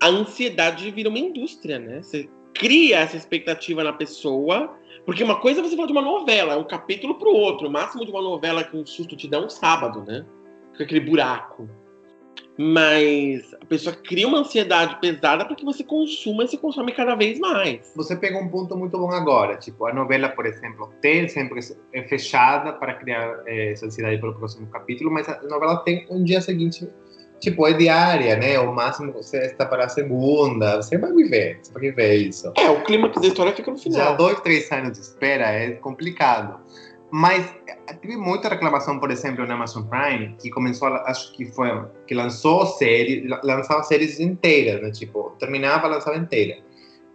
[0.00, 2.02] a ansiedade vira uma indústria, né?
[2.02, 6.54] Você cria essa expectativa na pessoa, porque uma coisa é você falar de uma novela,
[6.54, 7.68] é um capítulo pro outro.
[7.68, 10.24] O máximo de uma novela que um susto te dá é um sábado, né?
[10.76, 11.68] Com aquele buraco.
[12.56, 17.16] Mas a pessoa cria uma ansiedade pesada para que você consuma e se consome cada
[17.16, 17.92] vez mais.
[17.96, 19.56] Você pegou um ponto muito bom agora.
[19.56, 21.58] Tipo, a novela, por exemplo, tem sempre
[21.92, 26.06] é fechada para criar é, essa ansiedade para o próximo capítulo, mas a novela tem
[26.08, 26.88] um dia seguinte.
[27.40, 28.58] Tipo, é diária, né?
[28.58, 30.76] O máximo você está para a segunda.
[30.76, 32.52] Você vai viver, você vai viver isso.
[32.56, 33.98] É, o clímax da história fica no final.
[33.98, 36.60] Já dois, três anos de espera é complicado.
[37.10, 37.48] Mas
[38.00, 41.70] tive muita reclamação, por exemplo, na Amazon Prime, que começou, acho que foi,
[42.06, 44.90] que lançou séries, lançava séries inteiras, né?
[44.90, 46.58] Tipo, terminava, lançava inteira.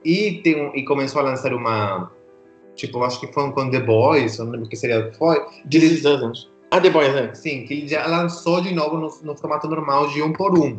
[0.05, 2.10] E, tem, e começou a lançar uma,
[2.75, 5.38] tipo, acho que foi com The Boys, não lembro que seria, foi.
[5.69, 6.49] This is Us.
[6.71, 7.34] Ah, Boys, né?
[7.34, 10.77] Sim, que ele já lançou de novo no, no formato normal de um por um.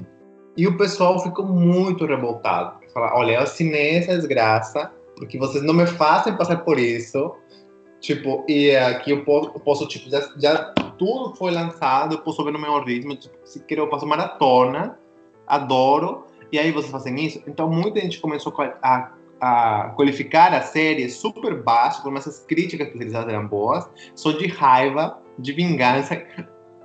[0.56, 2.78] E o pessoal ficou muito revoltado.
[2.92, 7.34] Falar, olha, eu assinei essa desgraça, porque vocês não me fazem passar por isso
[8.00, 12.50] Tipo, e aqui eu posso, posso tipo, já, já, tudo foi lançado, eu posso ver
[12.50, 13.14] no meu ritmo.
[13.14, 14.98] Tipo, se querer, eu faço maratona,
[15.46, 16.24] adoro.
[16.50, 17.42] E aí vocês fazem isso.
[17.46, 23.32] Então, muita gente começou a, a qualificar a série super baixo, como essas críticas especializadas
[23.32, 26.22] eram boas, só de raiva, de vingança,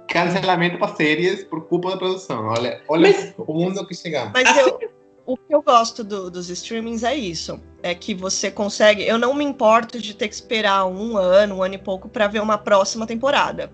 [0.08, 2.46] cancelamento para séries por culpa da produção.
[2.48, 4.32] Olha, olha mas, o mundo que chegamos.
[4.34, 4.80] Mas eu,
[5.26, 7.60] o que eu gosto do, dos streamings é isso.
[7.82, 9.04] É que você consegue.
[9.04, 12.28] Eu não me importo de ter que esperar um ano, um ano e pouco para
[12.28, 13.72] ver uma próxima temporada.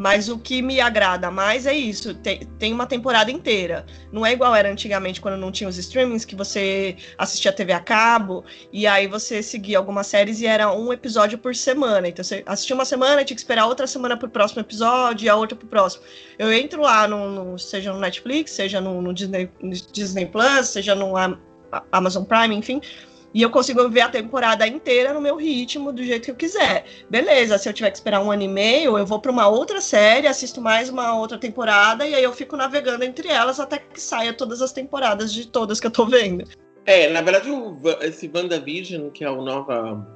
[0.00, 3.84] Mas o que me agrada mais é isso, tem, tem uma temporada inteira.
[4.10, 7.80] Não é igual era antigamente quando não tinha os streamings, que você assistia TV a
[7.80, 12.08] cabo, e aí você seguia algumas séries e era um episódio por semana.
[12.08, 15.36] Então você assistia uma semana tinha que esperar outra semana pro próximo episódio e a
[15.36, 16.02] outra pro próximo.
[16.38, 20.68] Eu entro lá, no, no seja no Netflix, seja no, no Disney, no Disney Plus,
[20.68, 21.12] seja no
[21.92, 22.80] Amazon Prime, enfim
[23.32, 26.84] e eu consigo ver a temporada inteira no meu ritmo, do jeito que eu quiser.
[27.08, 29.80] Beleza, se eu tiver que esperar um ano e meio, eu vou para uma outra
[29.80, 34.00] série, assisto mais uma outra temporada, e aí eu fico navegando entre elas até que
[34.00, 36.44] saia todas as temporadas de todas que eu tô vendo.
[36.86, 40.06] É, na verdade, o, esse WandaVision, que é o nova.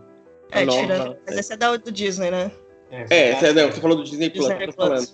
[0.50, 0.80] É, nova...
[0.80, 2.50] Tira, mas esse é da, do Disney, né?
[2.90, 4.76] É, é, é você falou do Disney Plus, Disney Plus.
[4.76, 5.08] falando.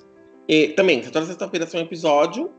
[0.48, 2.50] E, também, toda sexta-feira são um episódio.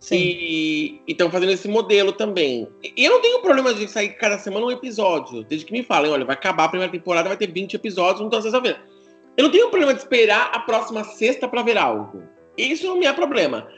[0.00, 0.16] Sim.
[0.16, 2.68] E estão fazendo esse modelo também.
[2.96, 5.44] E eu não tenho problema de sair cada semana um episódio.
[5.44, 8.40] Desde que me falem, olha, vai acabar a primeira temporada, vai ter 20 episódios, então
[8.40, 8.80] sexta-feira.
[9.36, 12.22] Eu não tenho problema de esperar a próxima sexta para ver algo.
[12.56, 13.68] Isso não me é problema.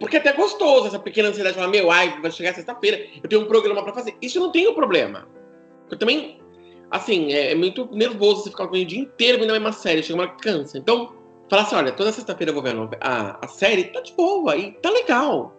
[0.00, 3.28] Porque é até gostoso essa pequena ansiedade de falar, meu, ai, vai chegar sexta-feira, eu
[3.28, 4.16] tenho um programa para fazer.
[4.22, 5.28] Isso eu não tenho problema.
[5.90, 6.40] Eu também,
[6.90, 10.18] assim, é, é muito nervoso você ficar o dia inteiro vendo a mesma série, chega
[10.18, 10.78] uma cansa.
[10.78, 11.15] Então,
[11.48, 14.56] falar assim, olha, toda sexta-feira eu vou ver a, a, a série, tá de boa,
[14.56, 15.52] e tá legal.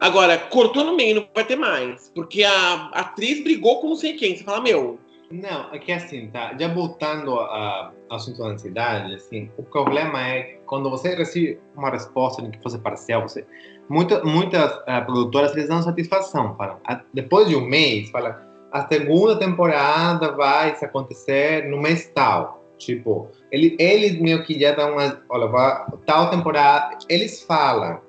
[0.00, 2.10] Agora, cortou no meio, não vai ter mais.
[2.14, 4.36] Porque a atriz brigou com não sei quem.
[4.36, 4.98] Você fala, meu.
[5.30, 6.54] Não, é que assim, tá?
[6.58, 11.90] Já voltando ao assunto da ansiedade, assim, o problema é que quando você recebe uma
[11.90, 13.46] resposta que fosse parcial, você.
[13.88, 16.54] Muita, muitas uh, produtoras eles dão satisfação.
[16.56, 16.78] Falam,
[17.12, 22.63] depois de um mês, fala, a segunda temporada vai acontecer no mês tal.
[22.78, 25.22] Tipo, ele, eles meio que já dão uma.
[25.28, 26.98] Olha, vai, tal temporada.
[27.08, 28.00] Eles falam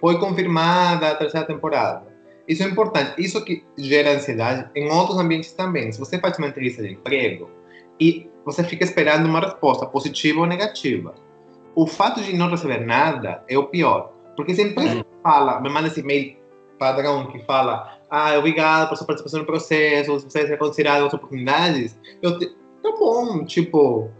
[0.00, 2.06] foi confirmada a terceira temporada.
[2.48, 3.22] Isso é importante.
[3.22, 5.92] Isso que gera ansiedade em outros ambientes também.
[5.92, 7.50] Se você faz uma entrevista de emprego
[8.00, 11.14] e você fica esperando uma resposta positiva ou negativa,
[11.74, 14.12] o fato de não receber nada é o pior.
[14.34, 15.04] Porque se a empresa uhum.
[15.22, 16.36] fala, me manda esse e-mail
[16.78, 21.96] padrão que fala ah, obrigado por sua participação no processo, você ser considerado as oportunidades,
[22.20, 22.52] eu te...
[22.82, 24.10] tá bom, tipo,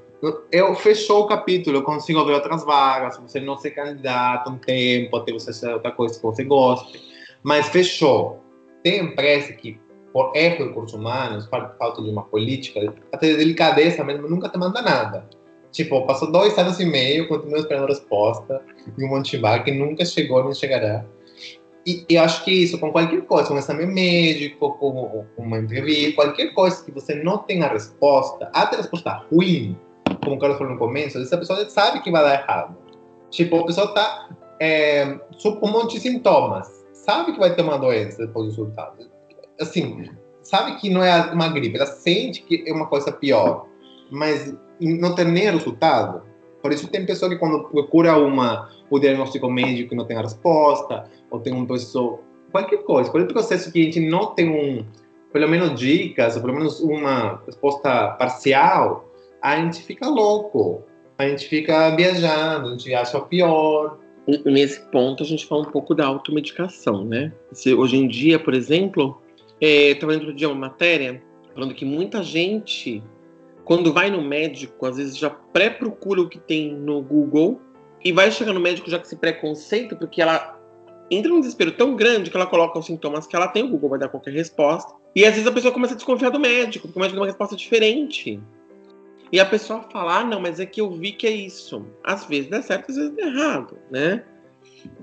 [0.52, 5.16] eu fechou o capítulo, eu consigo ver outras vagas, você não ser candidato um tempo,
[5.16, 7.00] até você ser outra coisa que você goste,
[7.42, 8.40] mas fechou.
[8.82, 9.78] Tem empresa que,
[10.12, 14.58] por erro de recursos humanos, falta de uma política, até de delicadeza mesmo, nunca te
[14.58, 15.26] manda nada.
[15.72, 18.60] Tipo, passou dois anos e meio, continuo esperando resposta,
[18.98, 21.04] e um monte de que nunca chegou nem chegará.
[21.86, 26.52] E eu acho que isso, com qualquer coisa, um exame médico, com uma entrevista, qualquer
[26.52, 29.78] coisa que você não tenha resposta, até resposta ruim,
[30.22, 32.76] como o Carlos falou no começo, essa pessoa sabe que vai dar errado.
[33.30, 34.28] Tipo, a pessoa tá
[34.60, 39.10] é, com um monte de sintomas, sabe que vai ter uma doença depois do resultado.
[39.58, 40.10] Assim,
[40.42, 43.66] sabe que não é uma gripe, ela sente que é uma coisa pior,
[44.10, 46.22] mas não tem nem resultado.
[46.62, 51.04] Por isso tem pessoa que quando procura uma, o diagnóstico médico não tem a resposta,
[51.30, 52.20] ou tem um pessoa,
[52.50, 54.84] qualquer coisa, qualquer processo que a gente não tem um,
[55.32, 59.08] pelo menos dicas, ou pelo menos uma resposta parcial,
[59.40, 60.84] a gente fica louco.
[61.18, 63.98] A gente fica viajando, a gente acha pior.
[64.44, 67.32] Nesse ponto, a gente fala um pouco da automedicação, né?
[67.52, 69.20] Se, hoje em dia, por exemplo,
[69.60, 71.22] estava é, lendo dia uma matéria
[71.54, 73.02] falando que muita gente,
[73.70, 77.60] quando vai no médico, às vezes já pré-procura o que tem no Google
[78.04, 80.58] e vai chegar no médico já com esse preconceito, porque ela
[81.08, 83.90] entra num desespero tão grande que ela coloca os sintomas que ela tem, o Google
[83.90, 84.92] vai dar qualquer resposta.
[85.14, 87.28] E às vezes a pessoa começa a desconfiar do médico, porque o médico dá uma
[87.28, 88.40] resposta diferente.
[89.30, 91.86] E a pessoa fala, ah, não, mas é que eu vi que é isso.
[92.02, 94.24] Às vezes dá certo, às vezes dá errado, né?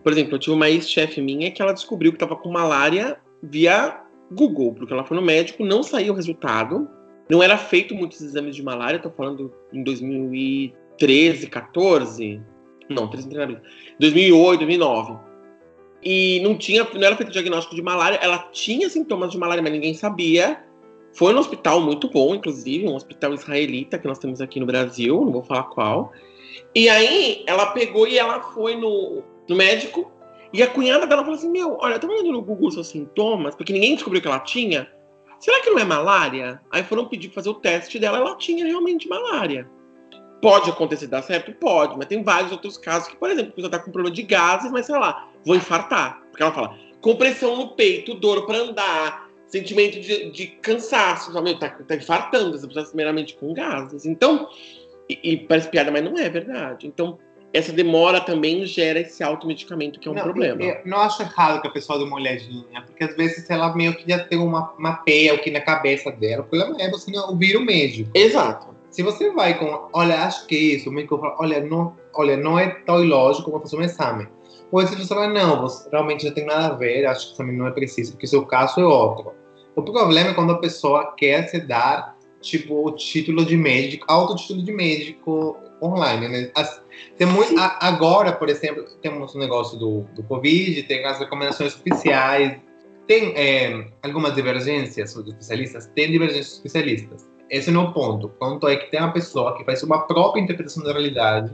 [0.03, 4.01] Por exemplo, eu tive uma ex-chefe minha que ela descobriu que estava com malária via
[4.29, 6.96] Google, porque ela foi no médico, não saiu o resultado.
[7.29, 12.41] Não era feito muitos exames de malária, tô falando em 2013, 14.
[12.89, 13.29] Não, 13
[13.99, 15.17] 2008, 2009.
[16.01, 19.71] E não tinha, não era feito diagnóstico de malária, ela tinha sintomas de malária, mas
[19.71, 20.63] ninguém sabia.
[21.13, 25.19] Foi no hospital muito bom, inclusive, um hospital israelita que nós temos aqui no Brasil,
[25.25, 26.11] não vou falar qual.
[26.73, 30.11] E aí ela pegou e ela foi no, no médico,
[30.53, 33.55] e a cunhada dela falou assim: Meu, olha, eu tô mandando no Google seus sintomas,
[33.55, 34.89] porque ninguém descobriu que ela tinha.
[35.39, 36.61] Será que não é malária?
[36.71, 39.69] Aí foram pedir pra fazer o teste dela, ela tinha realmente malária.
[40.41, 41.51] Pode acontecer dar certo?
[41.53, 44.23] Pode, mas tem vários outros casos que, por exemplo, a pessoa tá com problema de
[44.23, 46.21] gases, mas sei lá, vou infartar.
[46.29, 51.59] Porque ela fala, compressão no peito, dor para andar, sentimento de, de cansaço, sabe?
[51.59, 54.05] Tá, tá infartando, essa pessoa primeiramente com gases.
[54.05, 54.49] Então,
[55.09, 56.85] e, e, parece piada, mas não é verdade.
[56.85, 57.17] Então,
[57.53, 60.61] essa demora também gera esse automedicamento, que é um não, problema.
[60.61, 63.73] Eu, eu não acho errado que a pessoa dê uma olhadinha, porque às vezes ela
[63.75, 66.43] meio que já tem uma, mapeia aqui na cabeça dela.
[66.43, 68.09] O problema é você não ouvir o médico.
[68.13, 68.75] Exato.
[68.89, 72.37] Se você vai com, olha, acho que é isso, o médico fala, olha, não, olha,
[72.37, 74.27] não é tão ilógico, vou fazer um exame.
[74.71, 77.55] Ou se você fala, não, você realmente não tem nada a ver, acho que exame
[77.55, 79.33] não é preciso, porque seu caso é outro.
[79.75, 84.63] O problema é quando a pessoa quer se dar, tipo, o título de médico, autotítulo
[84.63, 86.51] de médico online, né?
[86.55, 86.81] As,
[87.17, 91.19] tem muito, a, agora, por exemplo, temos o um negócio do, do Covid, tem as
[91.19, 92.59] recomendações oficiais,
[93.07, 97.27] tem é, algumas divergências dos especialistas, tem divergências dos especialistas.
[97.49, 98.27] Esse não é o ponto.
[98.27, 101.51] O ponto é que tem uma pessoa que faz uma própria interpretação da realidade.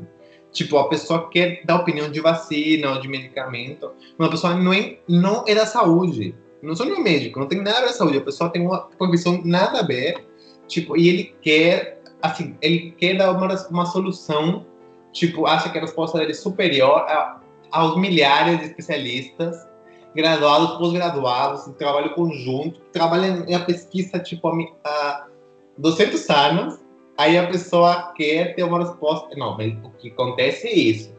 [0.52, 3.92] Tipo, a pessoa quer dar opinião de vacina ou de medicamento.
[4.18, 6.36] Uma pessoa não é, não é da saúde.
[6.62, 8.18] Não sou nenhum médico, não tem nada a ver com a saúde.
[8.18, 10.26] A pessoa tem uma profissão nada a ver.
[10.68, 14.66] Tipo, e ele quer, assim, ele quer dar uma, uma solução.
[15.14, 17.40] Tipo, acha que a resposta dele é superior a,
[17.72, 19.66] aos milhares de especialistas
[20.16, 25.28] graduados, pós-graduados, em trabalho conjunto, trabalham em pesquisa, tipo, a, a
[25.78, 26.80] 200 anos,
[27.18, 29.36] aí a pessoa quer ter uma resposta.
[29.36, 31.14] Não, mas o que acontece é isso.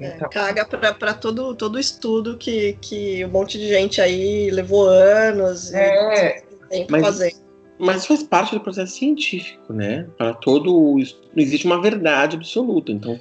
[0.00, 0.28] É, então...
[0.30, 6.42] Caga para todo todo estudo que, que um monte de gente aí levou anos é,
[6.70, 7.34] tem que mas, fazer.
[7.78, 10.06] Mas faz parte do processo científico, né?
[10.16, 12.90] Para todo não existe uma verdade absoluta.
[12.90, 13.18] Então,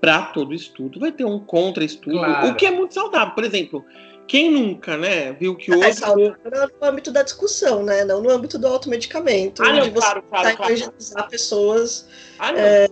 [0.00, 2.48] para todo estudo vai ter um contra-estudo, claro.
[2.48, 3.34] o que é muito saudável.
[3.34, 3.84] Por exemplo,
[4.26, 6.02] quem nunca, né, viu que hoje...
[6.02, 9.62] É no âmbito da discussão, né, não no âmbito do automedicamento.
[9.62, 11.28] Ah, não, claro, claro, claro.
[11.28, 12.08] pessoas
[12.38, 12.88] ah, é,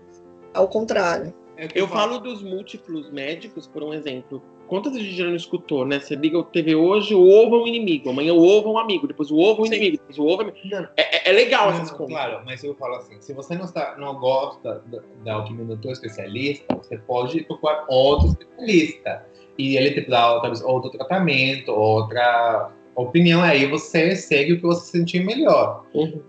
[0.52, 1.32] ao contrário.
[1.56, 4.42] É eu falo dos múltiplos médicos, por um exemplo.
[4.68, 5.98] Quantas vezes a gente já não escutou, né?
[5.98, 8.78] Você liga o TV hoje, o ovo é um inimigo, amanhã o ovo é um
[8.78, 9.76] amigo, depois o ovo é um Sim.
[9.76, 10.88] inimigo, depois o ovo é...
[10.96, 12.14] É, é legal não, essas coisas.
[12.14, 15.76] Claro, mas eu falo assim, se você não, está, não gosta da, da opinião do
[15.78, 19.24] teu especialista, você pode procurar outro especialista
[19.56, 24.98] e ele te dá talvez outro tratamento, outra opinião, aí você segue o que você
[24.98, 25.84] sentir melhor.
[25.94, 26.20] Uhum.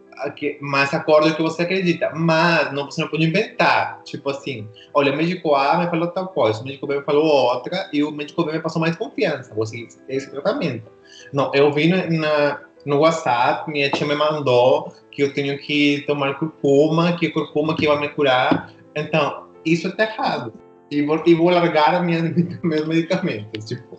[0.61, 2.11] Mas acorda o que você acredita.
[2.15, 4.01] Mas não, você não pode inventar.
[4.03, 7.25] Tipo assim, olha, o médico A me falou tal coisa, o médico B me falou
[7.25, 9.53] outra, e o médico B me passou mais confiança.
[9.53, 10.89] Vou seguir esse tratamento.
[11.33, 16.35] Não, eu vi na, no WhatsApp, minha tia me mandou que eu tenho que tomar
[16.35, 18.73] curcuma, que curcuma que vai me curar.
[18.95, 20.53] Então, isso está errado
[20.91, 22.21] e vou, e vou largar minha,
[22.63, 23.65] meus medicamentos.
[23.65, 23.97] Tipo,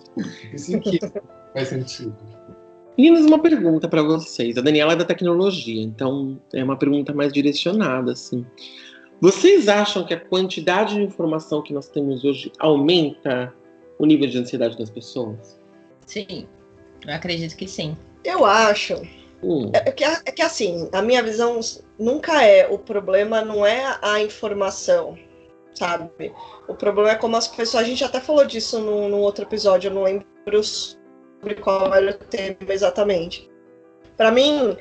[0.53, 0.99] isso aqui
[1.53, 2.17] faz sentido.
[3.01, 4.59] Meninas, uma pergunta para vocês.
[4.59, 8.45] A Daniela é da tecnologia, então é uma pergunta mais direcionada, assim.
[9.23, 13.55] Vocês acham que a quantidade de informação que nós temos hoje aumenta
[13.99, 15.59] o nível de ansiedade das pessoas?
[16.05, 16.47] Sim,
[17.07, 17.97] eu acredito que sim.
[18.23, 19.01] Eu acho.
[19.43, 19.71] Hum.
[19.73, 21.59] É, que, é que assim, a minha visão
[21.99, 25.19] nunca é o problema não é a informação,
[25.73, 26.35] sabe?
[26.69, 27.83] O problema é como as pessoas.
[27.83, 30.27] A gente até falou disso no, no outro episódio, eu não lembro
[31.63, 33.51] qual era o tema exatamente.
[34.17, 34.77] Para mim,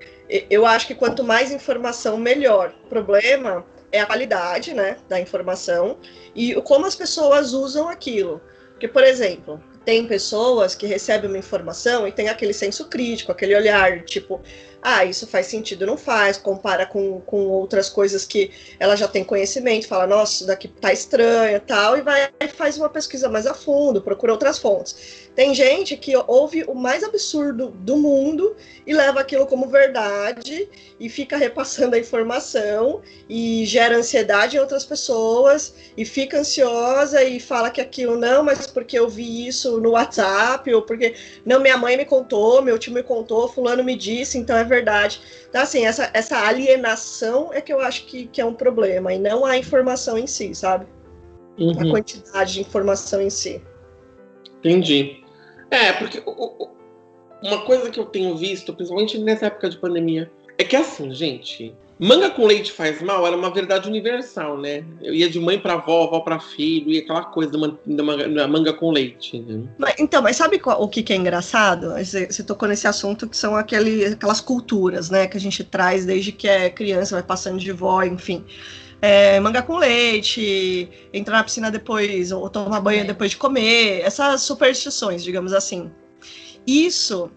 [0.50, 2.74] eu acho que quanto mais informação, melhor.
[2.86, 5.98] O problema é a qualidade né, da informação
[6.36, 8.42] e como as pessoas usam aquilo.
[8.72, 13.56] Porque, por exemplo, tem pessoas que recebem uma informação e tem aquele senso crítico, aquele
[13.56, 14.42] olhar, tipo,
[14.82, 19.24] ah, isso faz sentido, não faz, compara com, com outras coisas que ela já tem
[19.24, 23.46] conhecimento, fala, nossa, isso daqui tá estranho tal, e vai e faz uma pesquisa mais
[23.46, 25.29] a fundo, procura outras fontes.
[25.40, 30.68] Tem gente que ouve o mais absurdo do mundo e leva aquilo como verdade
[31.00, 37.40] e fica repassando a informação e gera ansiedade em outras pessoas e fica ansiosa e
[37.40, 41.16] fala que aquilo não, mas porque eu vi isso no WhatsApp ou porque
[41.46, 45.22] não, minha mãe me contou, meu tio me contou, fulano me disse, então é verdade.
[45.50, 49.18] Então, assim, essa, essa alienação é que eu acho que, que é um problema, e
[49.18, 50.86] não a informação em si, sabe?
[51.58, 51.80] Uhum.
[51.80, 53.62] A quantidade de informação em si.
[54.58, 55.29] Entendi.
[55.72, 56.24] É, porque
[57.42, 61.74] uma coisa que eu tenho visto, principalmente nessa época de pandemia, é que assim, gente,
[62.00, 64.84] manga com leite faz mal era uma verdade universal, né?
[65.02, 68.74] Eu ia de mãe para avó, avó para filho, e aquela coisa da, manga, manga
[68.74, 69.40] com leite.
[69.40, 69.94] Né?
[69.98, 71.94] Então, mas sabe o que, que é engraçado?
[71.94, 75.28] Você, tocou nesse assunto que são aquele, aquelas culturas, né?
[75.28, 78.44] Que a gente traz desde que é criança, vai passando de vó, enfim.
[79.02, 83.06] É, manga com leite, entrar na piscina depois, ou tomar banho é.
[83.06, 85.90] depois de comer, essas superstições, digamos assim.
[86.68, 87.32] Isso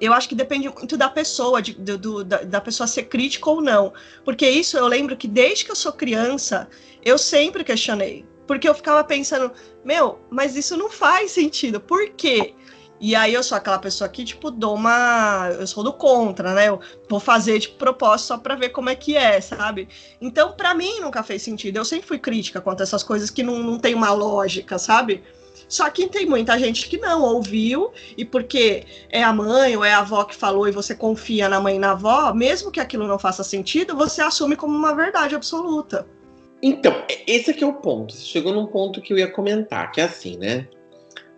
[0.00, 3.62] eu acho que depende muito da pessoa, de, do, da, da, pessoa ser crítica ou
[3.62, 3.92] não.
[4.24, 6.68] Porque isso eu lembro que desde que eu sou criança,
[7.02, 8.24] eu sempre questionei.
[8.46, 9.52] Porque eu ficava pensando,
[9.84, 11.80] meu, mas isso não faz sentido.
[11.80, 12.54] Por quê?
[13.00, 15.50] E aí eu sou aquela pessoa que, tipo, dou uma.
[15.58, 16.68] Eu sou do contra, né?
[16.68, 19.88] Eu vou fazer de propósito só pra ver como é que é, sabe?
[20.20, 21.76] Então, para mim, nunca fez sentido.
[21.76, 25.22] Eu sempre fui crítica quanto a essas coisas que não, não tem uma lógica, sabe?
[25.68, 29.92] Só que tem muita gente que não ouviu, e porque é a mãe ou é
[29.92, 33.06] a avó que falou e você confia na mãe e na avó, mesmo que aquilo
[33.06, 36.06] não faça sentido, você assume como uma verdade absoluta.
[36.62, 38.14] Então, esse aqui é o ponto.
[38.14, 40.66] Você chegou num ponto que eu ia comentar, que é assim, né?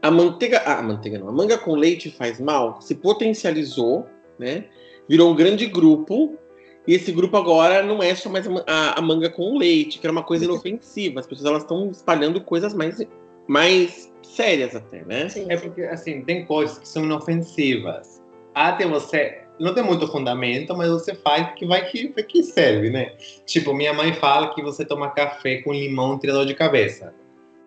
[0.02, 4.06] A manteiga, ah, a manteiga não, a manga com leite faz mal, se potencializou,
[4.38, 4.64] né?
[5.08, 6.38] Virou um grande grupo,
[6.86, 10.12] e esse grupo agora não é só mais a, a manga com leite, que era
[10.12, 11.20] uma coisa inofensiva.
[11.20, 13.00] As pessoas elas estão espalhando coisas mais
[13.46, 15.28] mais sérias até, né?
[15.28, 15.46] Sim.
[15.48, 18.22] É porque, assim, tem coisas que são inofensivas.
[18.54, 23.12] Até você não tem muito fundamento, mas você faz que vai que, que serve, né?
[23.44, 27.12] Tipo, minha mãe fala que você toma café com limão tira dor de cabeça.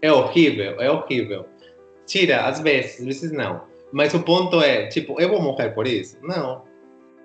[0.02, 1.46] É horrível, é horrível.
[2.14, 3.64] Tira, às vezes, às vezes não.
[3.92, 6.16] Mas o ponto é, tipo, eu vou morrer por isso?
[6.22, 6.62] Não.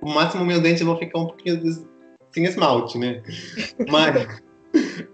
[0.00, 1.60] O máximo meu dente vai ficar um pouquinho
[2.32, 3.22] sem esmalte, né?
[3.86, 4.26] Mas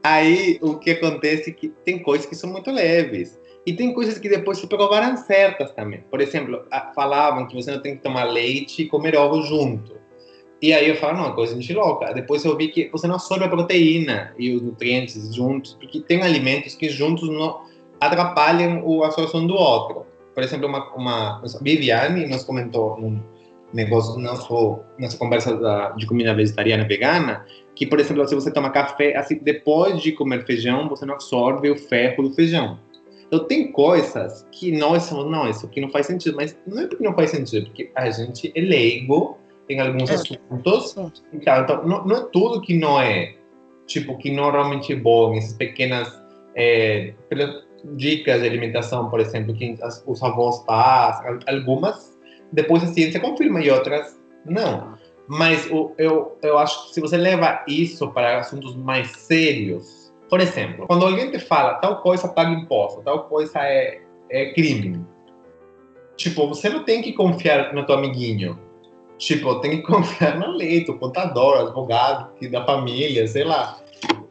[0.00, 3.36] Aí o que acontece é que tem coisas que são muito leves.
[3.66, 6.04] E tem coisas que depois se provaram certas também.
[6.08, 6.64] Por exemplo,
[6.94, 9.96] falavam que você não tem que tomar leite e comer ovo junto.
[10.62, 12.14] E aí eu falo, não, é coisa de louca.
[12.14, 16.22] Depois eu vi que você não absorve a proteína e os nutrientes juntos, porque tem
[16.22, 17.73] alimentos que juntos não
[18.06, 20.06] atrapalham a absorção do outro.
[20.34, 23.20] Por exemplo, uma, uma Viviane nos comentou num
[23.72, 27.44] negócio, nosso, nossa conversa da, de comida vegetariana vegana,
[27.74, 31.70] que, por exemplo, se você toma café, assim, depois de comer feijão, você não absorve
[31.70, 32.78] o ferro do feijão.
[33.26, 36.86] Então, tem coisas que nós somos, não, isso aqui não faz sentido, mas não é
[36.86, 39.38] porque não faz sentido, porque a gente é leigo
[39.68, 40.14] em alguns é.
[40.14, 41.24] assuntos.
[41.32, 43.34] Então, então não, não, é tudo que não é,
[43.86, 46.12] tipo, que não realmente é bom, essas pequenas
[46.54, 47.12] é,
[47.96, 49.76] dicas de alimentação, por exemplo, que
[50.06, 52.18] os avós passam, algumas,
[52.52, 54.94] depois a ciência confirma e outras não.
[55.26, 60.86] Mas eu, eu acho que se você leva isso para assuntos mais sérios, por exemplo,
[60.86, 65.04] quando alguém te fala tal coisa paga imposto, tal coisa é, é crime,
[66.16, 68.58] tipo, você não tem que confiar no teu amiguinho.
[69.16, 73.78] Tipo, tem que confiar na lei, o contador, advogado da família, sei lá.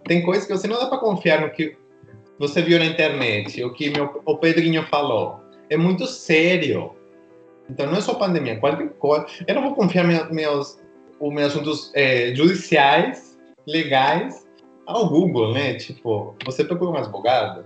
[0.06, 1.76] Tem coisas que você não dá para confiar no que
[2.48, 5.40] você viu na internet, o que meu, o Pedrinho falou.
[5.70, 6.94] É muito sério.
[7.70, 9.26] Então não é só pandemia, qualquer coisa.
[9.48, 10.80] Eu não vou confiar meus, meus
[11.20, 14.46] os meus assuntos é, judiciais, legais,
[14.86, 15.76] ao Google, né?
[15.76, 17.66] Tipo, você procura um advogado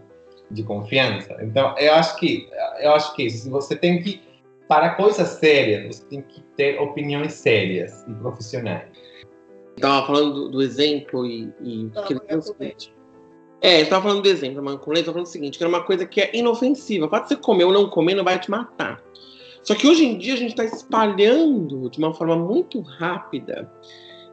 [0.51, 1.36] de confiança.
[1.41, 2.47] Então, eu acho que
[2.80, 4.21] eu acho que isso, você tem que
[4.67, 8.88] para coisas sérias, você tem que ter opiniões sérias e profissionais.
[9.75, 12.13] Estava falando do, do, exemplo e, e que
[13.62, 13.72] é o.
[13.72, 15.84] É, estava falando do exemplo, mano, com leite, estava falando o seguinte, que era uma
[15.84, 17.08] coisa que é inofensiva.
[17.08, 19.01] Pode você comer ou não comer, não vai te matar.
[19.64, 23.70] Só que hoje em dia a gente está espalhando de uma forma muito rápida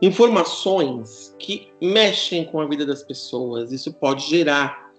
[0.00, 3.72] informações que mexem com a vida das pessoas.
[3.72, 4.92] Isso pode gerar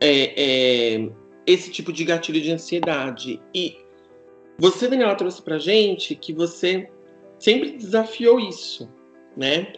[0.00, 1.08] é, é,
[1.46, 3.40] esse tipo de gatilho de ansiedade.
[3.54, 3.76] E
[4.58, 6.88] você, Daniela, trouxe pra gente que você
[7.38, 8.88] sempre desafiou isso,
[9.36, 9.72] né?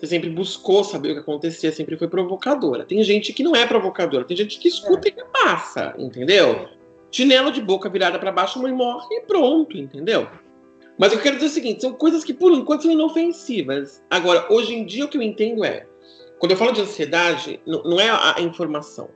[0.00, 2.86] Você sempre buscou saber o que acontecia, sempre foi provocadora.
[2.86, 5.12] Tem gente que não é provocadora, tem gente que escuta é.
[5.12, 6.68] e passa, entendeu?
[7.10, 10.28] chinelo de boca virada para baixo, mãe morre e pronto, entendeu?
[10.98, 14.02] Mas eu quero dizer o seguinte: são coisas que, por enquanto, são inofensivas.
[14.10, 15.86] Agora, hoje em dia, o que eu entendo é,
[16.38, 19.08] quando eu falo de ansiedade, não, é a informação.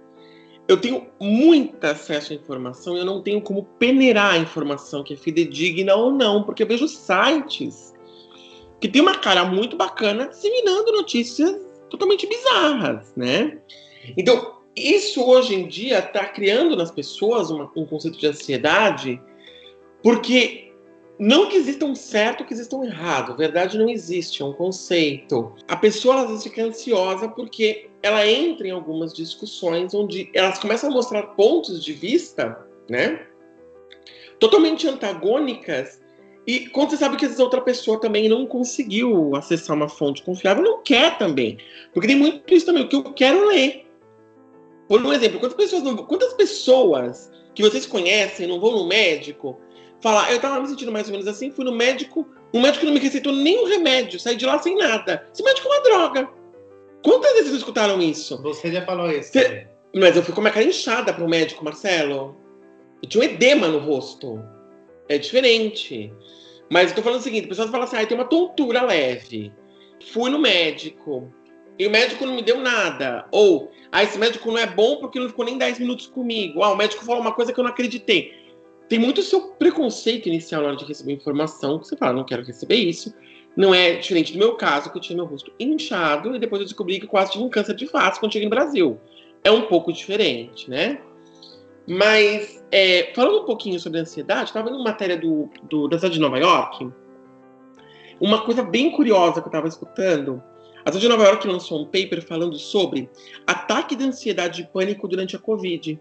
[0.66, 5.12] Eu tenho muito acesso à informação e eu não tenho como peneirar a informação que
[5.12, 7.94] é fidedigna ou não, porque eu vejo sites
[8.81, 11.57] que tem uma cara muito bacana disseminando notícias
[11.89, 13.59] totalmente bizarras, né?
[14.16, 19.20] Então, isso hoje em dia está criando nas pessoas uma, um conceito de ansiedade,
[20.03, 20.72] porque
[21.18, 25.55] não que exista um certo que exista um errado, verdade não existe, é um conceito.
[25.68, 30.91] A pessoa às vezes fica ansiosa porque ela entra em algumas discussões onde elas começam
[30.91, 33.27] a mostrar pontos de vista, né?
[34.41, 36.03] Totalmente antagônicas.
[36.47, 40.63] E quando você sabe que essa outra pessoa também não conseguiu acessar uma fonte confiável,
[40.63, 41.59] não quer também.
[41.93, 43.87] Porque tem muito isso também, o que eu quero ler.
[44.87, 49.59] Por um exemplo, quantas pessoas, não, quantas pessoas que vocês conhecem não vão no médico
[50.01, 52.93] falar, eu tava me sentindo mais ou menos assim, fui no médico, o médico não
[52.93, 55.27] me receitou nenhum remédio, saí de lá sem nada.
[55.33, 56.29] Esse médico é uma droga.
[57.03, 58.41] Quantas vezes vocês escutaram isso?
[58.43, 59.33] Você já falou isso.
[59.33, 59.67] Você...
[59.95, 62.37] Mas eu fui com uma cara inchada pro médico, Marcelo.
[63.03, 64.43] Eu tinha um edema no rosto.
[65.09, 66.13] É diferente.
[66.71, 69.53] Mas eu tô falando o seguinte: a pessoa fala assim, ah, tem uma tontura leve.
[70.13, 71.33] Fui no médico.
[71.79, 73.27] E o médico não me deu nada.
[73.33, 76.63] Ou, ah, esse médico não é bom porque não ficou nem 10 minutos comigo.
[76.63, 78.33] Ah, o médico falou uma coisa que eu não acreditei.
[78.89, 82.45] Tem muito seu preconceito inicial na hora de receber informação, que você fala, não quero
[82.45, 83.15] receber isso.
[83.57, 86.67] Não é diferente do meu caso, que eu tinha meu rosto inchado e depois eu
[86.67, 89.01] descobri que quase tive um câncer de face quando cheguei no Brasil.
[89.43, 91.01] É um pouco diferente, né?
[91.87, 96.14] Mas, é, falando um pouquinho sobre ansiedade, estava vendo uma matéria do, do, da cidade
[96.14, 96.91] de Nova York.
[98.20, 100.43] Uma coisa bem curiosa que eu estava escutando.
[100.85, 103.11] A cidade de Nova York lançou um paper falando sobre
[103.47, 106.01] ataque de ansiedade e pânico durante a Covid.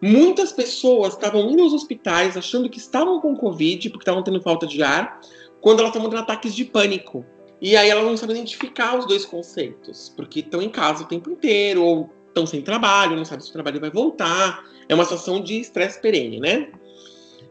[0.00, 4.66] Muitas pessoas estavam indo aos hospitais achando que estavam com Covid, porque estavam tendo falta
[4.66, 5.20] de ar,
[5.60, 7.24] quando elas estavam tendo ataques de pânico.
[7.60, 11.28] E aí elas não sabem identificar os dois conceitos, porque estão em casa o tempo
[11.30, 14.64] inteiro, ou estão sem trabalho, não sabem se o trabalho vai voltar.
[14.88, 16.68] É uma situação de estresse perene, né?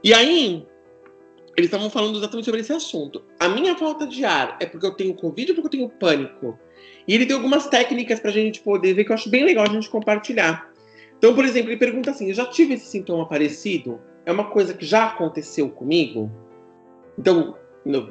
[0.03, 0.65] E aí,
[1.55, 3.23] eles estavam falando exatamente sobre esse assunto.
[3.39, 6.57] A minha falta de ar é porque eu tenho Covid ou porque eu tenho pânico?
[7.07, 9.65] E ele tem algumas técnicas para a gente poder ver que eu acho bem legal
[9.65, 10.71] a gente compartilhar.
[11.17, 13.99] Então, por exemplo, ele pergunta assim: eu já tive esse sintoma parecido?
[14.25, 16.31] É uma coisa que já aconteceu comigo?
[17.17, 17.55] Então,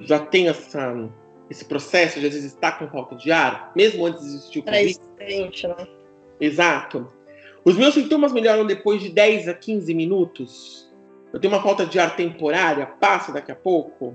[0.00, 1.08] já tenho essa,
[1.48, 4.62] esse processo de às vezes estar com falta de ar, mesmo antes de existir o
[4.62, 4.98] Covid?
[5.68, 5.86] né?
[6.40, 7.12] Exato.
[7.64, 10.92] Os meus sintomas melhoram depois de 10 a 15 minutos.
[11.32, 14.14] Eu tenho uma falta de ar temporária, passa daqui a pouco.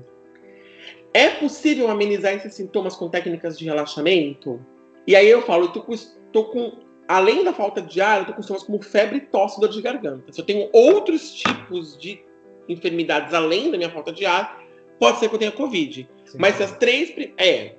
[1.14, 4.66] É possível amenizar esses sintomas com técnicas de relaxamento?
[5.06, 5.94] E aí eu falo, eu tô com,
[6.32, 9.70] tô com além da falta de ar, eu tô com sintomas como febre, tosse, dor
[9.70, 10.32] de garganta.
[10.32, 12.24] Se eu tenho outros tipos de
[12.70, 14.64] enfermidades além da minha falta de ar,
[14.98, 16.10] pode ser que eu tenha Covid.
[16.26, 16.38] Sim.
[16.40, 17.14] Mas se as três.
[17.38, 17.76] É,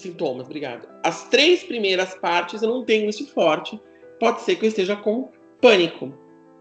[0.00, 0.88] sintomas, obrigado.
[1.02, 3.80] As três primeiras partes eu não tenho isso forte.
[4.18, 5.30] Pode ser que eu esteja com
[5.60, 6.12] pânico,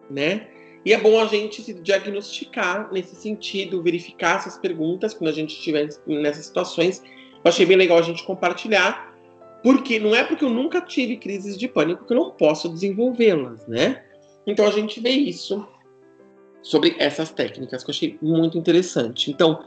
[0.10, 0.48] né?
[0.86, 5.54] E é bom a gente se diagnosticar nesse sentido, verificar essas perguntas quando a gente
[5.54, 7.04] estiver nessas situações.
[7.44, 9.14] Eu achei bem legal a gente compartilhar,
[9.64, 13.68] porque não é porque eu nunca tive crises de pânico que eu não posso desenvolvê-las,
[13.68, 14.04] né?
[14.46, 15.68] Então a gente vê isso
[16.62, 19.30] sobre essas técnicas que eu achei muito interessante.
[19.30, 19.64] Então,